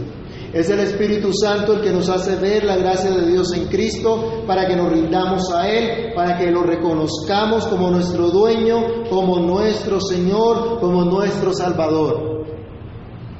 [0.52, 4.42] Es el Espíritu Santo el que nos hace ver la gracia de Dios en Cristo
[4.48, 10.00] para que nos rindamos a Él, para que lo reconozcamos como nuestro dueño, como nuestro
[10.00, 12.46] Señor, como nuestro Salvador.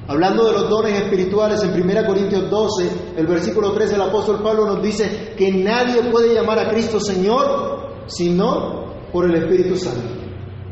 [0.06, 4.66] Hablando de los dones espirituales, en 1 Corintios 12, el versículo 13, el apóstol Pablo
[4.66, 10.02] nos dice que nadie puede llamar a Cristo Señor sino por el Espíritu Santo.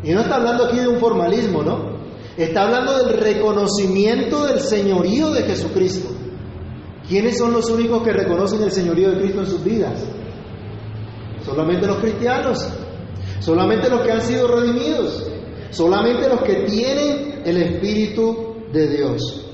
[0.04, 1.98] Y no está hablando aquí de un formalismo, ¿no?
[2.36, 6.17] Está hablando del reconocimiento del señorío de Jesucristo.
[7.08, 10.04] ¿Quiénes son los únicos que reconocen el señorío de Cristo en sus vidas?
[11.42, 12.68] Solamente los cristianos,
[13.40, 15.30] solamente los que han sido redimidos,
[15.70, 19.46] solamente los que tienen el Espíritu de Dios.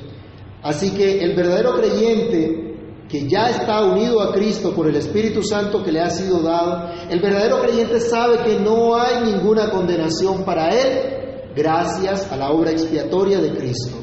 [0.62, 2.64] Así que el verdadero creyente
[3.08, 6.90] que ya está unido a Cristo por el Espíritu Santo que le ha sido dado,
[7.08, 12.72] el verdadero creyente sabe que no hay ninguna condenación para él gracias a la obra
[12.72, 13.96] expiatoria de Cristo,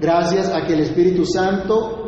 [0.00, 1.99] gracias a que el Espíritu Santo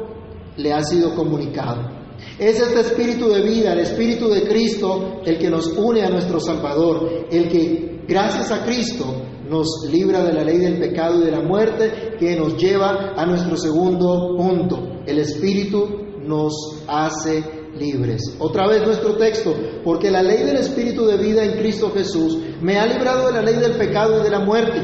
[0.57, 2.03] le ha sido comunicado.
[2.39, 6.41] Es este espíritu de vida, el espíritu de Cristo, el que nos une a nuestro
[6.41, 9.05] Salvador, el que, gracias a Cristo,
[9.49, 13.27] nos libra de la ley del pecado y de la muerte, que nos lleva a
[13.27, 15.03] nuestro segundo punto.
[15.07, 15.89] El espíritu
[16.25, 17.43] nos hace
[17.79, 18.37] libres.
[18.39, 22.79] Otra vez nuestro texto, porque la ley del espíritu de vida en Cristo Jesús me
[22.79, 24.81] ha librado de la ley del pecado y de la muerte.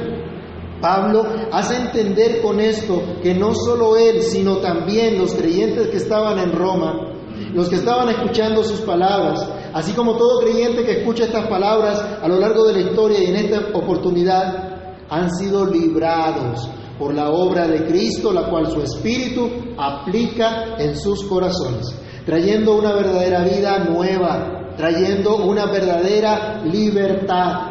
[0.81, 6.39] Pablo hace entender con esto que no solo él, sino también los creyentes que estaban
[6.39, 7.15] en Roma,
[7.53, 12.29] los que estaban escuchando sus palabras, así como todo creyente que escucha estas palabras a
[12.29, 14.69] lo largo de la historia y en esta oportunidad,
[15.09, 21.25] han sido librados por la obra de Cristo, la cual su Espíritu aplica en sus
[21.25, 21.95] corazones,
[22.27, 27.68] trayendo una verdadera vida nueva, trayendo una verdadera libertad,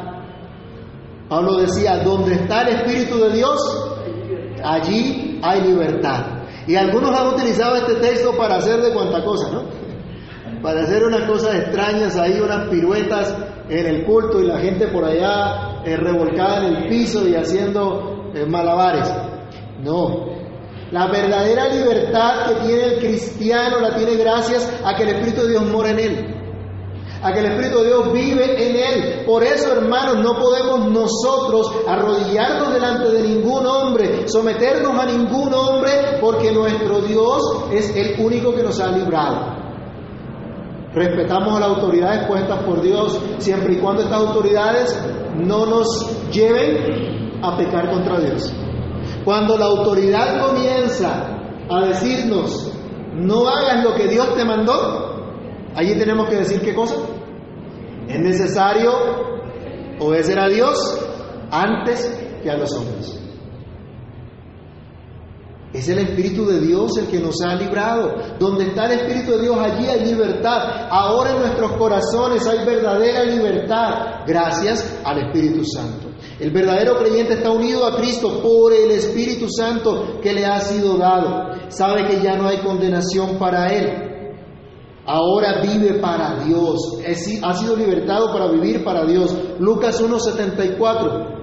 [1.29, 3.59] Pablo decía, donde está el Espíritu de Dios,
[4.63, 6.25] allí hay libertad.
[6.67, 9.63] Y algunos han utilizado este texto para hacer de cuanta cosa, ¿no?
[10.61, 13.35] Para hacer unas cosas extrañas ahí, unas piruetas
[13.69, 18.31] en el culto y la gente por allá eh, revolcada en el piso y haciendo
[18.33, 19.13] eh, malabares.
[19.83, 20.25] No.
[20.91, 25.49] La verdadera libertad que tiene el cristiano la tiene gracias a que el Espíritu de
[25.49, 26.36] Dios mora en él
[27.21, 29.25] a que el Espíritu de Dios vive en él.
[29.25, 36.17] Por eso, hermanos, no podemos nosotros arrodillarnos delante de ningún hombre someternos a ningún hombre
[36.21, 39.55] porque nuestro Dios es el único que nos ha librado.
[40.93, 44.99] Respetamos a las autoridades puestas por Dios siempre y cuando estas autoridades
[45.35, 48.53] no nos lleven a pecar contra Dios.
[49.23, 51.37] Cuando la autoridad comienza
[51.69, 52.71] a decirnos,
[53.13, 55.06] no hagas lo que Dios te mandó,
[55.77, 56.95] allí tenemos que decir qué cosa.
[58.07, 58.91] Es necesario
[59.99, 60.77] obedecer a Dios
[61.51, 62.11] antes
[62.41, 63.19] que a los hombres.
[65.73, 68.15] Es el Espíritu de Dios el que nos ha librado.
[68.39, 70.87] Donde está el Espíritu de Dios, allí hay libertad.
[70.89, 76.07] Ahora en nuestros corazones hay verdadera libertad gracias al Espíritu Santo.
[76.39, 80.97] El verdadero creyente está unido a Cristo por el Espíritu Santo que le ha sido
[80.97, 81.51] dado.
[81.67, 84.06] Sabe que ya no hay condenación para él.
[85.07, 86.99] Ahora vive para Dios.
[87.41, 89.33] Ha sido libertado para vivir para Dios.
[89.57, 91.37] Lucas 1.74.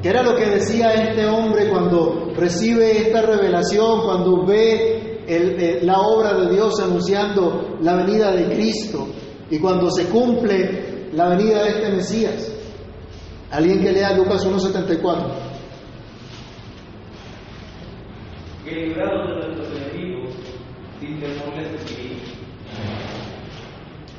[0.00, 6.00] ¿Qué era lo que decía este hombre cuando recibe esta revelación, cuando ve eh, la
[6.00, 9.08] obra de Dios anunciando la venida de Cristo
[9.50, 12.52] y cuando se cumple la venida de este Mesías?
[13.50, 15.26] Alguien que lea Lucas 1.74.
[18.64, 20.34] Que librados de nuestros enemigos,
[21.00, 21.52] sin temor.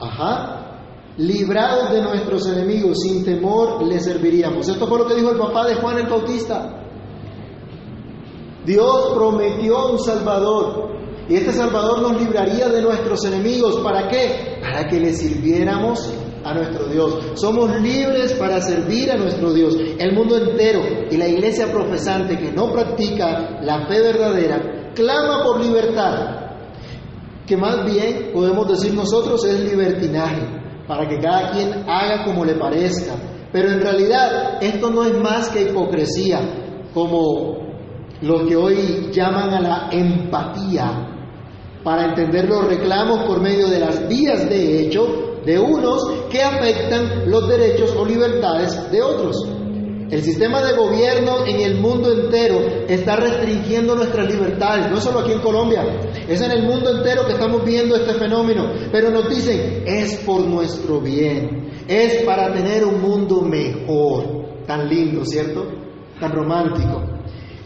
[0.05, 0.59] Ajá.
[1.17, 4.67] Librados de nuestros enemigos, sin temor les serviríamos.
[4.67, 6.83] Esto fue lo que dijo el papá de Juan el Bautista.
[8.65, 10.91] Dios prometió un Salvador.
[11.29, 13.77] Y este Salvador nos libraría de nuestros enemigos.
[13.77, 14.59] ¿Para qué?
[14.61, 16.11] Para que le sirviéramos
[16.43, 17.17] a nuestro Dios.
[17.35, 19.75] Somos libres para servir a nuestro Dios.
[19.99, 25.63] El mundo entero y la iglesia profesante que no practica la fe verdadera clama por
[25.63, 26.42] libertad,
[27.45, 30.41] que más bien podemos decir nosotros es libertinaje,
[30.87, 33.15] para que cada quien haga como le parezca.
[33.51, 36.39] Pero en realidad esto no es más que hipocresía,
[36.93, 37.57] como
[38.21, 41.09] lo que hoy llaman a la empatía,
[41.83, 47.29] para entender los reclamos por medio de las vías de hecho de unos que afectan
[47.29, 49.35] los derechos o libertades de otros.
[50.13, 55.31] El sistema de gobierno en el mundo entero está restringiendo nuestras libertades, no solo aquí
[55.31, 55.83] en Colombia,
[56.27, 60.41] es en el mundo entero que estamos viendo este fenómeno, pero nos dicen, es por
[60.41, 65.65] nuestro bien, es para tener un mundo mejor, tan lindo, ¿cierto?
[66.19, 67.01] Tan romántico.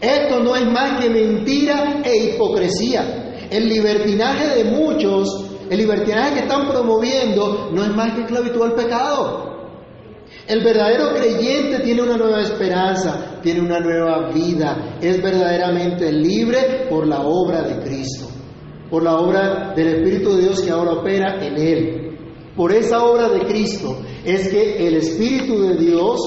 [0.00, 3.46] Esto no es más que mentira e hipocresía.
[3.50, 8.74] El libertinaje de muchos el libertinaje que están promoviendo no es más que esclavitud al
[8.74, 9.57] pecado.
[10.48, 17.06] El verdadero creyente tiene una nueva esperanza, tiene una nueva vida, es verdaderamente libre por
[17.06, 18.28] la obra de Cristo,
[18.88, 22.18] por la obra del Espíritu de Dios que ahora opera en él.
[22.56, 26.18] Por esa obra de Cristo es que el Espíritu de Dios,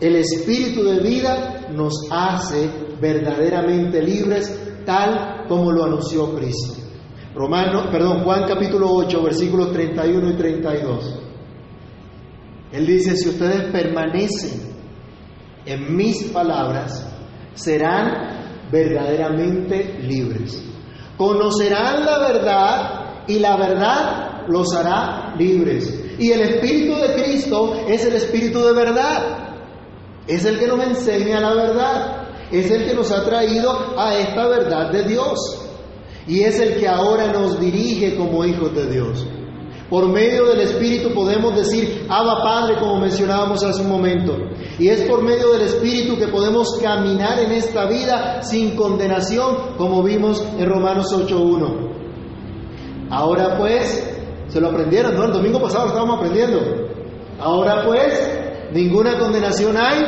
[0.00, 6.74] el Espíritu de vida, nos hace verdaderamente libres tal como lo anunció Cristo.
[7.34, 11.27] Romano, perdón, Juan capítulo 8, versículos 31 y 32.
[12.72, 14.60] Él dice, si ustedes permanecen
[15.64, 17.06] en mis palabras,
[17.54, 20.62] serán verdaderamente libres.
[21.16, 26.04] Conocerán la verdad y la verdad los hará libres.
[26.18, 29.38] Y el Espíritu de Cristo es el Espíritu de verdad.
[30.26, 32.28] Es el que nos enseña la verdad.
[32.50, 35.38] Es el que nos ha traído a esta verdad de Dios
[36.28, 39.26] y es el que ahora nos dirige como hijos de Dios.
[39.90, 44.36] Por medio del Espíritu podemos decir, Abba Padre, como mencionábamos hace un momento.
[44.78, 50.02] Y es por medio del Espíritu que podemos caminar en esta vida sin condenación, como
[50.02, 53.08] vimos en Romanos 8.1.
[53.10, 54.14] Ahora pues,
[54.48, 55.24] se lo aprendieron, ¿no?
[55.24, 56.60] El domingo pasado lo estábamos aprendiendo.
[57.40, 60.04] Ahora pues, ninguna condenación hay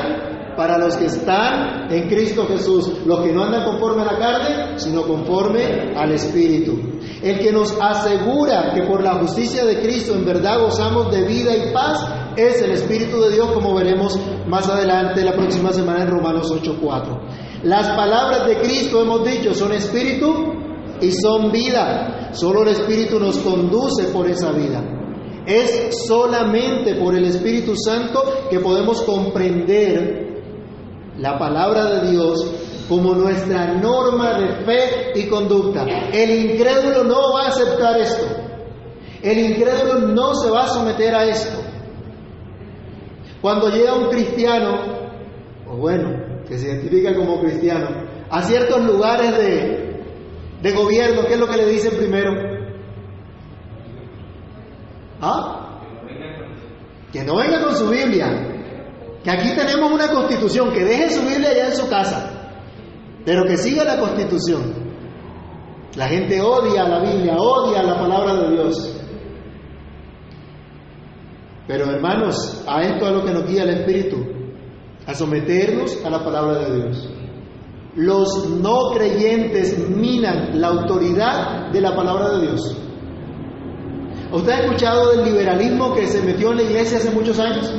[0.61, 4.79] para los que están en Cristo Jesús, los que no andan conforme a la carne,
[4.79, 6.79] sino conforme al Espíritu.
[7.23, 11.57] El que nos asegura que por la justicia de Cristo en verdad gozamos de vida
[11.57, 12.07] y paz
[12.37, 17.19] es el Espíritu de Dios, como veremos más adelante la próxima semana en Romanos 8:4.
[17.63, 20.53] Las palabras de Cristo, hemos dicho, son espíritu
[21.01, 22.33] y son vida.
[22.33, 24.85] Solo el Espíritu nos conduce por esa vida.
[25.47, 30.30] Es solamente por el Espíritu Santo que podemos comprender
[31.21, 32.51] la palabra de Dios
[32.89, 35.85] como nuestra norma de fe y conducta.
[36.13, 38.27] El incrédulo no va a aceptar esto.
[39.23, 41.61] El incrédulo no se va a someter a esto.
[43.41, 44.77] Cuando llega un cristiano,
[45.69, 47.89] o bueno, que se identifica como cristiano,
[48.29, 50.03] a ciertos lugares de,
[50.63, 52.33] de gobierno, ¿qué es lo que le dicen primero?
[55.21, 55.81] ¿Ah?
[57.13, 58.60] Que no venga con su Biblia.
[59.25, 62.37] Que aquí tenemos una constitución, que deje su Biblia allá en su casa.
[63.25, 64.75] pero que siga la constitución.
[65.95, 68.97] La gente odia la Biblia, odia la palabra de Dios.
[71.67, 74.17] Pero hermanos, a esto es lo que nos guía el Espíritu,
[75.07, 77.11] a someternos a la palabra de Dios.
[77.97, 82.77] Los no creyentes minan la autoridad de la palabra de Dios.
[84.33, 87.73] ¿Usted ha escuchado del liberalismo que se metió en la iglesia hace muchos años?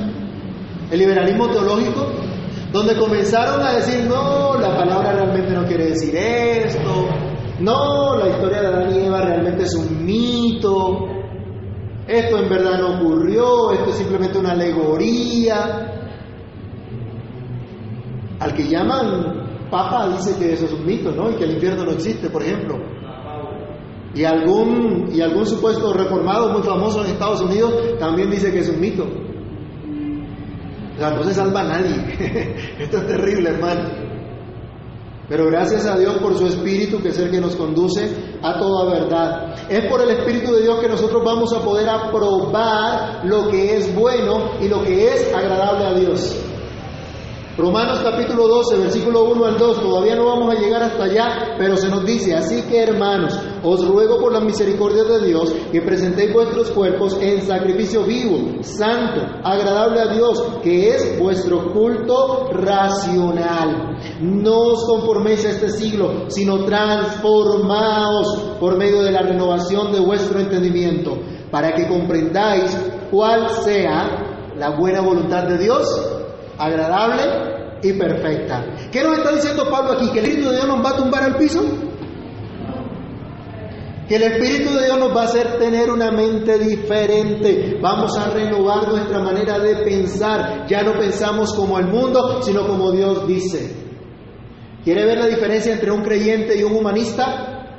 [0.91, 2.05] El liberalismo teológico,
[2.71, 7.07] donde comenzaron a decir, no, la palabra realmente no quiere decir esto,
[7.61, 11.07] no, la historia de Adán y Eva realmente es un mito,
[12.07, 15.87] esto en verdad no ocurrió, esto es simplemente una alegoría.
[18.39, 21.31] Al que llaman papa dice que eso es un mito, ¿no?
[21.31, 22.77] Y que el infierno no existe, por ejemplo.
[24.13, 28.69] Y algún, y algún supuesto reformado muy famoso en Estados Unidos también dice que es
[28.69, 29.07] un mito.
[30.95, 32.75] O sea, no se salva a nadie.
[32.79, 34.11] Esto es terrible, hermano.
[35.31, 38.09] Pero gracias a Dios por su Espíritu, que es el que nos conduce
[38.43, 39.55] a toda verdad.
[39.69, 43.95] Es por el Espíritu de Dios que nosotros vamos a poder aprobar lo que es
[43.95, 46.35] bueno y lo que es agradable a Dios.
[47.57, 51.77] Romanos capítulo 12, versículo 1 al 2, todavía no vamos a llegar hasta allá, pero
[51.77, 56.33] se nos dice, así que hermanos, os ruego por la misericordia de Dios que presentéis
[56.33, 63.97] vuestros cuerpos en sacrificio vivo, santo, agradable a Dios, que es vuestro culto racional.
[64.21, 70.39] No os conforméis a este siglo, sino transformaos por medio de la renovación de vuestro
[70.39, 71.17] entendimiento,
[71.51, 72.75] para que comprendáis
[73.11, 75.87] cuál sea la buena voluntad de Dios
[76.57, 77.23] agradable
[77.83, 78.63] y perfecta.
[78.91, 80.09] ¿Qué nos está diciendo Pablo aquí?
[80.11, 81.63] ¿Que el Espíritu de Dios nos va a tumbar al piso?
[84.11, 87.77] Que el Espíritu de Dios nos va a hacer tener una mente diferente.
[87.81, 90.67] Vamos a renovar nuestra manera de pensar.
[90.67, 93.73] Ya no pensamos como el mundo, sino como Dios dice.
[94.83, 97.69] ¿Quiere ver la diferencia entre un creyente y un humanista?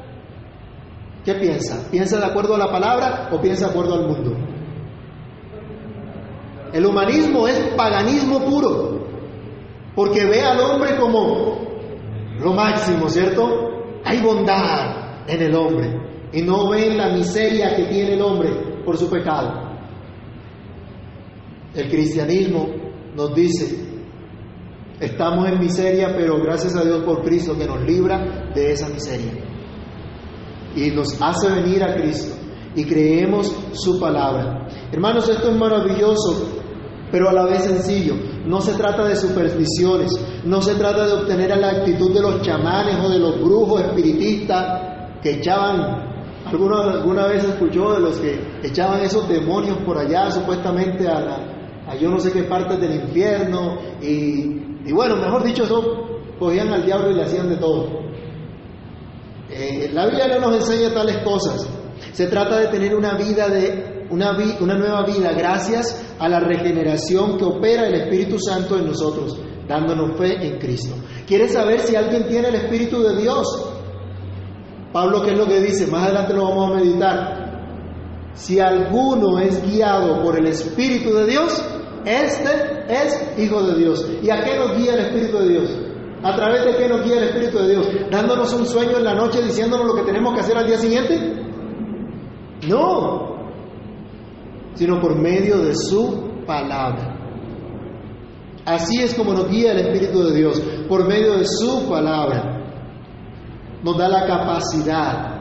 [1.23, 1.87] ¿Qué piensa?
[1.91, 4.35] ¿Piensa de acuerdo a la palabra o piensa de acuerdo al mundo?
[6.73, 9.07] El humanismo es paganismo puro,
[9.95, 11.59] porque ve al hombre como
[12.41, 14.01] lo máximo, ¿cierto?
[14.03, 18.51] Hay bondad en el hombre y no ven la miseria que tiene el hombre
[18.85, 19.71] por su pecado.
[21.75, 22.69] El cristianismo
[23.15, 23.79] nos dice,
[25.01, 29.33] estamos en miseria, pero gracias a Dios por Cristo que nos libra de esa miseria.
[30.75, 32.35] Y nos hace venir a Cristo
[32.75, 34.69] y creemos su palabra.
[34.91, 36.49] Hermanos, esto es maravilloso,
[37.11, 38.15] pero a la vez sencillo.
[38.47, 40.13] No se trata de supersticiones,
[40.45, 43.83] no se trata de obtener a la actitud de los chamanes o de los brujos
[43.83, 46.12] espiritistas que echaban,
[46.47, 51.37] alguna, alguna vez escuchó de los que echaban esos demonios por allá supuestamente a, la,
[51.87, 56.03] a yo no sé qué partes del infierno y, y bueno, mejor dicho, eso
[56.39, 58.03] cogían al diablo y le hacían de todo.
[59.51, 61.69] Eh, la Biblia no nos enseña tales cosas.
[62.13, 67.39] Se trata de tener una vida de una, una, nueva vida gracias a la regeneración
[67.39, 69.39] que opera el Espíritu Santo en nosotros,
[69.69, 70.95] dándonos fe en Cristo.
[71.27, 73.72] ¿Quieres saber si alguien tiene el Espíritu de Dios?
[74.93, 75.87] Pablo, ¿qué es lo que dice?
[75.87, 77.43] Más adelante lo vamos a meditar.
[78.35, 81.65] Si alguno es guiado por el Espíritu de Dios,
[82.05, 84.07] este es hijo de Dios.
[84.23, 85.79] ¿Y a qué nos guía el Espíritu de Dios?
[86.23, 87.89] ¿A través de qué nos guía el Espíritu de Dios?
[88.11, 91.19] ¿Dándonos un sueño en la noche diciéndonos lo que tenemos que hacer al día siguiente?
[92.69, 93.33] No,
[94.75, 97.19] sino por medio de su palabra.
[98.65, 102.62] Así es como nos guía el Espíritu de Dios, por medio de su palabra.
[103.83, 105.41] Nos da la capacidad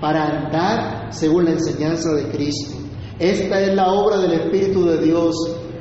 [0.00, 2.76] para andar según la enseñanza de Cristo.
[3.18, 5.34] Esta es la obra del Espíritu de Dios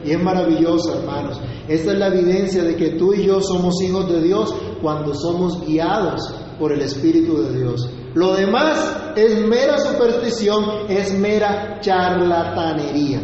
[0.04, 1.41] y es maravillosa, hermanos.
[1.68, 5.66] Esta es la evidencia de que tú y yo somos hijos de Dios cuando somos
[5.66, 6.22] guiados
[6.60, 7.89] por el Espíritu de Dios.
[8.14, 13.22] Lo demás es mera superstición, es mera charlatanería.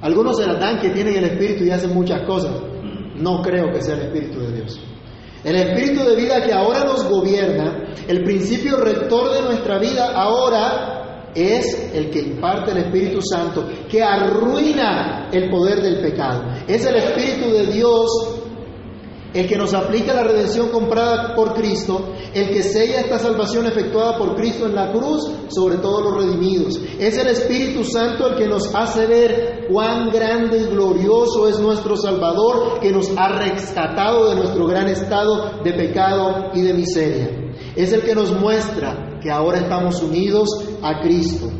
[0.00, 2.52] Algunos se dan que tienen el Espíritu y hacen muchas cosas.
[3.16, 4.80] No creo que sea el Espíritu de Dios.
[5.44, 11.30] El Espíritu de vida que ahora nos gobierna, el principio rector de nuestra vida ahora
[11.34, 16.42] es el que imparte el Espíritu Santo, que arruina el poder del pecado.
[16.66, 18.37] Es el Espíritu de Dios
[19.34, 24.16] el que nos aplica la redención comprada por Cristo, el que sella esta salvación efectuada
[24.16, 26.80] por Cristo en la cruz sobre todos los redimidos.
[26.98, 31.96] Es el Espíritu Santo el que nos hace ver cuán grande y glorioso es nuestro
[31.96, 37.28] Salvador, que nos ha rescatado de nuestro gran estado de pecado y de miseria.
[37.76, 40.48] Es el que nos muestra que ahora estamos unidos
[40.82, 41.50] a Cristo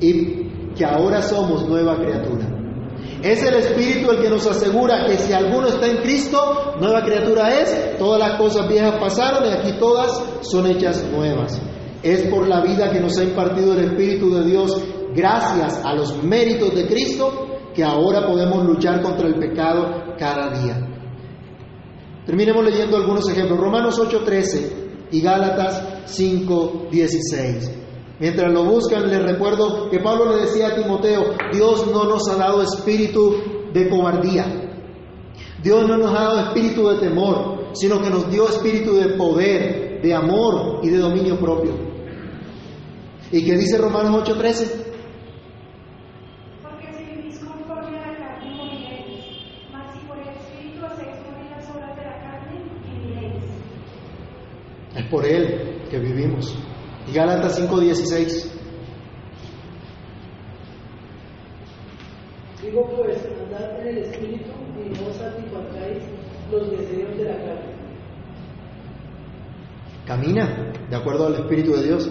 [0.00, 2.53] y que ahora somos nueva criatura.
[3.24, 7.58] Es el Espíritu el que nos asegura que si alguno está en Cristo, nueva criatura
[7.58, 11.58] es, todas las cosas viejas pasaron y aquí todas son hechas nuevas.
[12.02, 14.78] Es por la vida que nos ha impartido el Espíritu de Dios,
[15.16, 20.86] gracias a los méritos de Cristo, que ahora podemos luchar contra el pecado cada día.
[22.26, 23.58] Terminemos leyendo algunos ejemplos.
[23.58, 27.83] Romanos 8:13 y Gálatas 5:16.
[28.20, 32.36] Mientras lo buscan, les recuerdo que Pablo le decía a Timoteo, Dios no nos ha
[32.36, 33.34] dado espíritu
[33.72, 34.46] de cobardía.
[35.62, 40.00] Dios no nos ha dado espíritu de temor, sino que nos dio espíritu de poder,
[40.00, 41.72] de amor y de dominio propio.
[43.32, 44.84] ¿Y qué dice Romanos 8:13?
[46.62, 49.24] Porque si vivís conforme a la carne, moriréis.
[49.72, 53.42] Mas si por el Espíritu hacéis morir las obras de la carne, viviréis.
[54.94, 56.56] Es por Él que vivimos.
[57.12, 57.12] Y
[57.44, 58.50] Gálatas 5:16.
[62.62, 64.50] Digo pues, andad en el Espíritu
[64.82, 66.02] y no satisfacáis
[66.50, 67.74] los deseos de la carne.
[70.06, 72.10] Camina de acuerdo al Espíritu de Dios.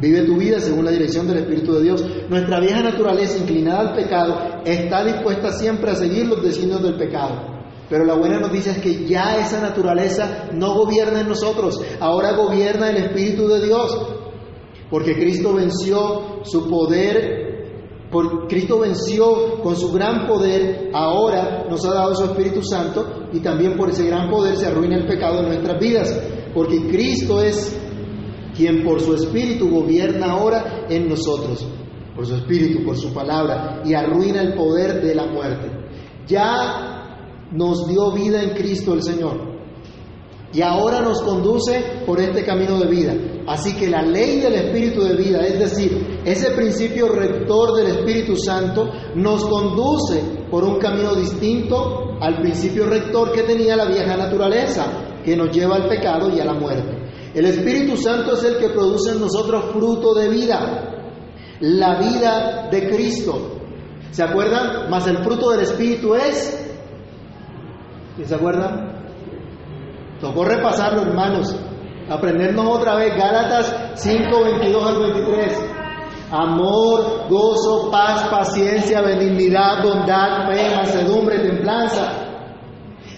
[0.00, 2.04] Vive tu vida según la dirección del Espíritu de Dios.
[2.28, 7.60] Nuestra vieja naturaleza inclinada al pecado está dispuesta siempre a seguir los designios del pecado.
[7.88, 12.90] Pero la buena noticia es que ya esa naturaleza no gobierna en nosotros, ahora gobierna
[12.90, 14.19] el Espíritu de Dios.
[14.90, 21.94] Porque Cristo venció su poder, por Cristo venció con su gran poder, ahora nos ha
[21.94, 25.46] dado su Espíritu Santo y también por ese gran poder se arruina el pecado en
[25.46, 26.20] nuestras vidas.
[26.52, 27.78] Porque Cristo es
[28.56, 31.64] quien por su Espíritu gobierna ahora en nosotros,
[32.16, 35.70] por su Espíritu, por su palabra, y arruina el poder de la muerte.
[36.26, 39.50] Ya nos dio vida en Cristo el Señor.
[40.52, 43.14] Y ahora nos conduce por este camino de vida.
[43.46, 48.36] Así que la ley del Espíritu de vida, es decir, ese principio rector del Espíritu
[48.36, 50.20] Santo, nos conduce
[50.50, 54.86] por un camino distinto al principio rector que tenía la vieja naturaleza,
[55.24, 56.98] que nos lleva al pecado y a la muerte.
[57.34, 61.16] El Espíritu Santo es el que produce en nosotros fruto de vida,
[61.60, 63.56] la vida de Cristo.
[64.10, 64.90] ¿Se acuerdan?
[64.90, 66.66] Mas el fruto del Espíritu es
[68.20, 69.00] ¿Sí se acuerdan?
[70.20, 71.56] Tocó repasarlo, hermanos.
[72.10, 75.58] Aprendernos otra vez Gálatas 5, 22 al 23.
[76.32, 82.12] Amor, gozo, paz, paciencia, benignidad, bondad, fe, mansedumbre, templanza.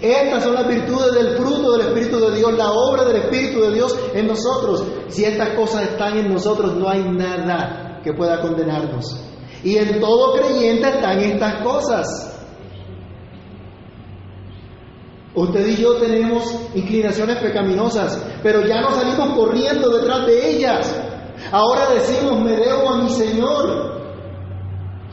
[0.02, 3.72] Estas son las virtudes del fruto del Espíritu de Dios, la obra del Espíritu de
[3.72, 4.84] Dios en nosotros.
[5.08, 9.16] Si estas cosas están en nosotros, no hay nada que pueda condenarnos.
[9.64, 12.31] Y en todo creyente están estas cosas.
[15.34, 21.02] Usted y yo tenemos inclinaciones pecaminosas, pero ya no salimos corriendo detrás de ellas.
[21.50, 23.92] Ahora decimos, me debo a mi Señor.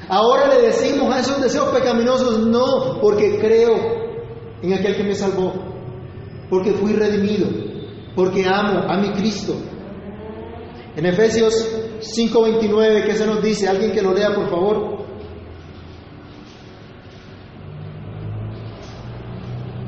[0.10, 3.76] Ahora le decimos a esos deseos pecaminosos, no, porque creo
[4.62, 5.54] en aquel que me salvó,
[6.50, 7.48] porque fui redimido,
[8.16, 9.54] porque amo a mi Cristo.
[10.96, 11.54] En Efesios
[12.02, 13.68] 5:29, ¿qué se nos dice?
[13.70, 15.06] Alguien que lo lea, por favor.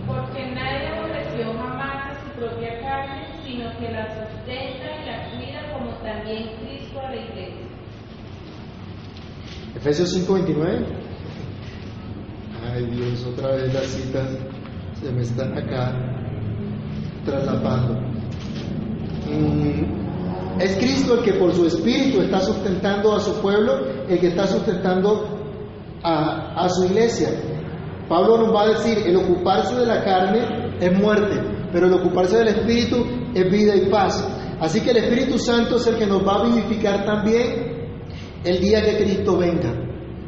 [0.08, 5.74] Porque nadie aborreció jamás a su propia carne, sino que la sustenta y la cuida
[5.74, 7.68] como también Cristo a la iglesia.
[9.76, 10.86] Efesios 5:29.
[12.74, 14.30] Ay Dios, otra vez las citas
[15.02, 15.94] se me están acá
[17.26, 18.00] traslapando.
[19.30, 20.02] Mm,
[20.60, 24.46] Es Cristo el que por su espíritu está sustentando a su pueblo, el que está
[24.46, 25.26] sustentando
[26.04, 27.30] a, a su iglesia.
[28.08, 31.40] Pablo nos va a decir, el ocuparse de la carne es muerte,
[31.72, 34.24] pero el ocuparse del espíritu es vida y paz.
[34.60, 37.72] Así que el Espíritu Santo es el que nos va a vivificar también
[38.44, 39.74] el día que Cristo venga.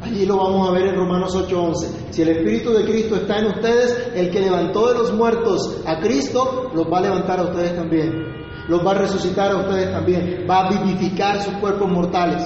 [0.00, 1.88] Allí lo vamos a ver en Romanos 8:11.
[2.10, 6.00] Si el Espíritu de Cristo está en ustedes, el que levantó de los muertos a
[6.00, 8.12] Cristo, los va a levantar a ustedes también.
[8.68, 10.46] Los va a resucitar a ustedes también.
[10.48, 12.42] Va a vivificar sus cuerpos mortales.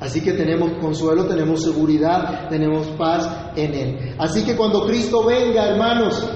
[0.00, 4.14] Así que tenemos consuelo, tenemos seguridad, tenemos paz en Él.
[4.18, 6.28] Así que cuando Cristo venga, hermanos,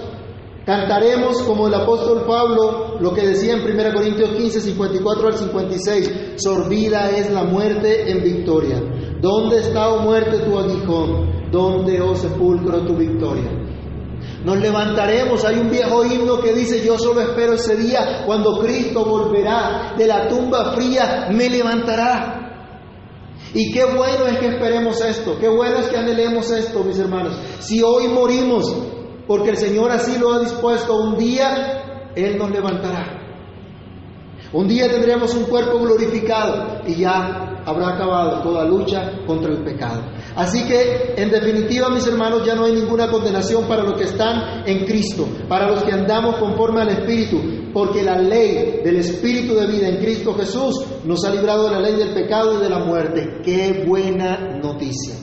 [0.66, 6.12] cantaremos como el apóstol Pablo lo que decía en 1 Corintios 15, 54 al 56,
[6.36, 8.82] sorbida es la muerte en victoria.
[9.20, 11.50] ¿Dónde está, oh muerte, tu aguijón?
[11.52, 13.50] ¿Dónde, oh sepulcro, tu victoria?
[14.44, 15.44] Nos levantaremos.
[15.44, 20.06] Hay un viejo himno que dice, yo solo espero ese día cuando Cristo volverá de
[20.06, 22.42] la tumba fría, me levantará.
[23.54, 27.38] Y qué bueno es que esperemos esto, qué bueno es que anhelemos esto, mis hermanos.
[27.60, 28.74] Si hoy morimos,
[29.26, 33.22] porque el Señor así lo ha dispuesto, un día Él nos levantará.
[34.52, 40.02] Un día tendremos un cuerpo glorificado y ya habrá acabado toda lucha contra el pecado.
[40.36, 44.62] Así que, en definitiva, mis hermanos, ya no hay ninguna condenación para los que están
[44.64, 49.66] en Cristo, para los que andamos conforme al Espíritu, porque la ley del Espíritu de
[49.66, 52.78] vida en Cristo Jesús nos ha librado de la ley del pecado y de la
[52.78, 53.40] muerte.
[53.42, 55.16] ¡Qué buena noticia!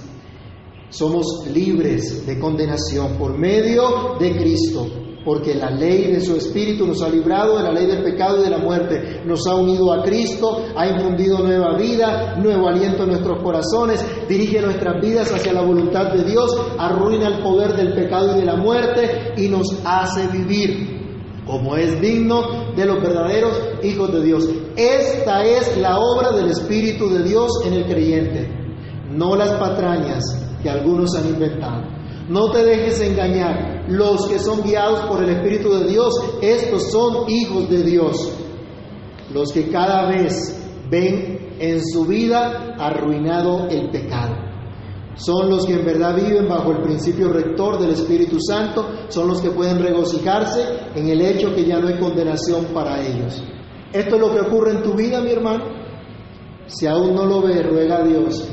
[0.93, 4.85] Somos libres de condenación por medio de Cristo
[5.25, 8.43] porque la ley de su Espíritu nos ha librado de la ley del pecado y
[8.43, 13.09] de la muerte, nos ha unido a Cristo, ha infundido nueva vida, nuevo aliento en
[13.09, 18.35] nuestros corazones, dirige nuestras vidas hacia la voluntad de Dios, arruina el poder del pecado
[18.35, 20.91] y de la muerte y nos hace vivir
[21.47, 24.47] como es digno de los verdaderos hijos de Dios.
[24.75, 28.47] Esta es la obra del Espíritu de Dios en el creyente,
[29.09, 31.83] no las patrañas que algunos han inventado.
[32.29, 33.83] No te dejes engañar.
[33.89, 38.31] Los que son guiados por el Espíritu de Dios, estos son hijos de Dios.
[39.33, 40.57] Los que cada vez
[40.89, 44.35] ven en su vida arruinado el pecado.
[45.15, 49.41] Son los que en verdad viven bajo el principio rector del Espíritu Santo, son los
[49.41, 53.43] que pueden regocijarse en el hecho que ya no hay condenación para ellos.
[53.91, 55.65] Esto es lo que ocurre en tu vida, mi hermano.
[56.65, 58.49] Si aún no lo ves, ruega a Dios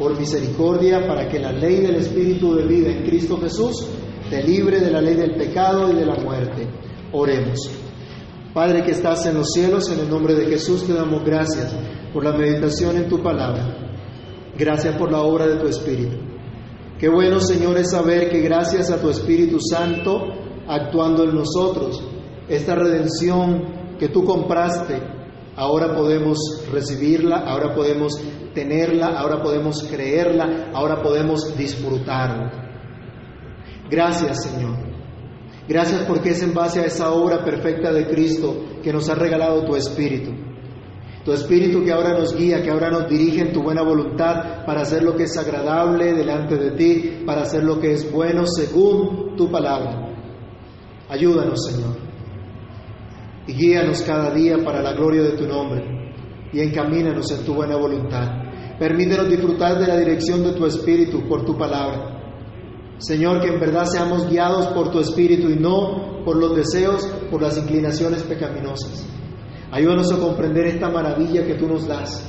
[0.00, 3.86] por misericordia para que la ley del Espíritu de vida en Cristo Jesús
[4.30, 6.66] te libre de la ley del pecado y de la muerte.
[7.12, 7.70] Oremos.
[8.54, 11.76] Padre que estás en los cielos, en el nombre de Jesús te damos gracias
[12.14, 13.76] por la meditación en tu palabra.
[14.56, 16.16] Gracias por la obra de tu Espíritu.
[16.98, 20.28] Qué bueno, Señor, es saber que gracias a tu Espíritu Santo
[20.66, 22.02] actuando en nosotros,
[22.48, 25.19] esta redención que tú compraste,
[25.60, 26.38] ahora podemos
[26.72, 28.18] recibirla, ahora podemos
[28.54, 32.50] tenerla, ahora podemos creerla, ahora podemos disfrutarla.
[33.90, 34.78] Gracias Señor.
[35.68, 39.62] Gracias porque es en base a esa obra perfecta de Cristo que nos ha regalado
[39.66, 40.30] tu Espíritu.
[41.26, 44.80] Tu Espíritu que ahora nos guía, que ahora nos dirige en tu buena voluntad para
[44.80, 49.36] hacer lo que es agradable delante de ti, para hacer lo que es bueno según
[49.36, 50.08] tu palabra.
[51.10, 52.09] Ayúdanos, Señor.
[53.50, 55.82] Y guíanos cada día para la gloria de tu nombre
[56.52, 58.28] y encamínanos en tu buena voluntad.
[58.78, 62.96] Permítenos disfrutar de la dirección de tu Espíritu por tu palabra.
[62.98, 67.42] Señor, que en verdad seamos guiados por tu Espíritu y no por los deseos, por
[67.42, 69.04] las inclinaciones pecaminosas.
[69.72, 72.24] Ayúdanos a comprender esta maravilla que tú nos das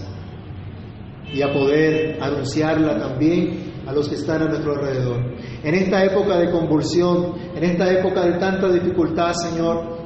[1.32, 5.20] y a poder anunciarla también a los que están a nuestro alrededor.
[5.64, 10.01] En esta época de convulsión, en esta época de tanta dificultad, Señor,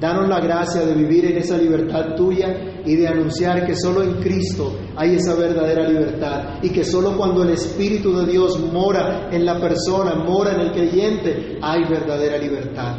[0.00, 4.14] danos la gracia de vivir en esa libertad tuya y de anunciar que solo en
[4.20, 9.44] Cristo hay esa verdadera libertad y que solo cuando el Espíritu de Dios mora en
[9.44, 12.96] la persona, mora en el creyente, hay verdadera libertad.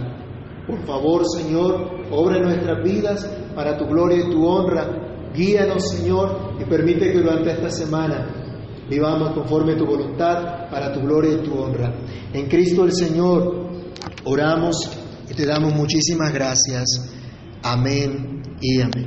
[0.68, 5.32] Por favor, Señor, obra en nuestras vidas para tu gloria y tu honra.
[5.36, 8.26] Guíanos, Señor, y permite que durante esta semana
[8.90, 11.94] vivamos conforme a tu voluntad para tu gloria y tu honra.
[12.34, 13.70] En Cristo el Señor
[14.24, 16.86] oramos y te damos muchísimas gracias.
[17.64, 19.04] Amén y amén.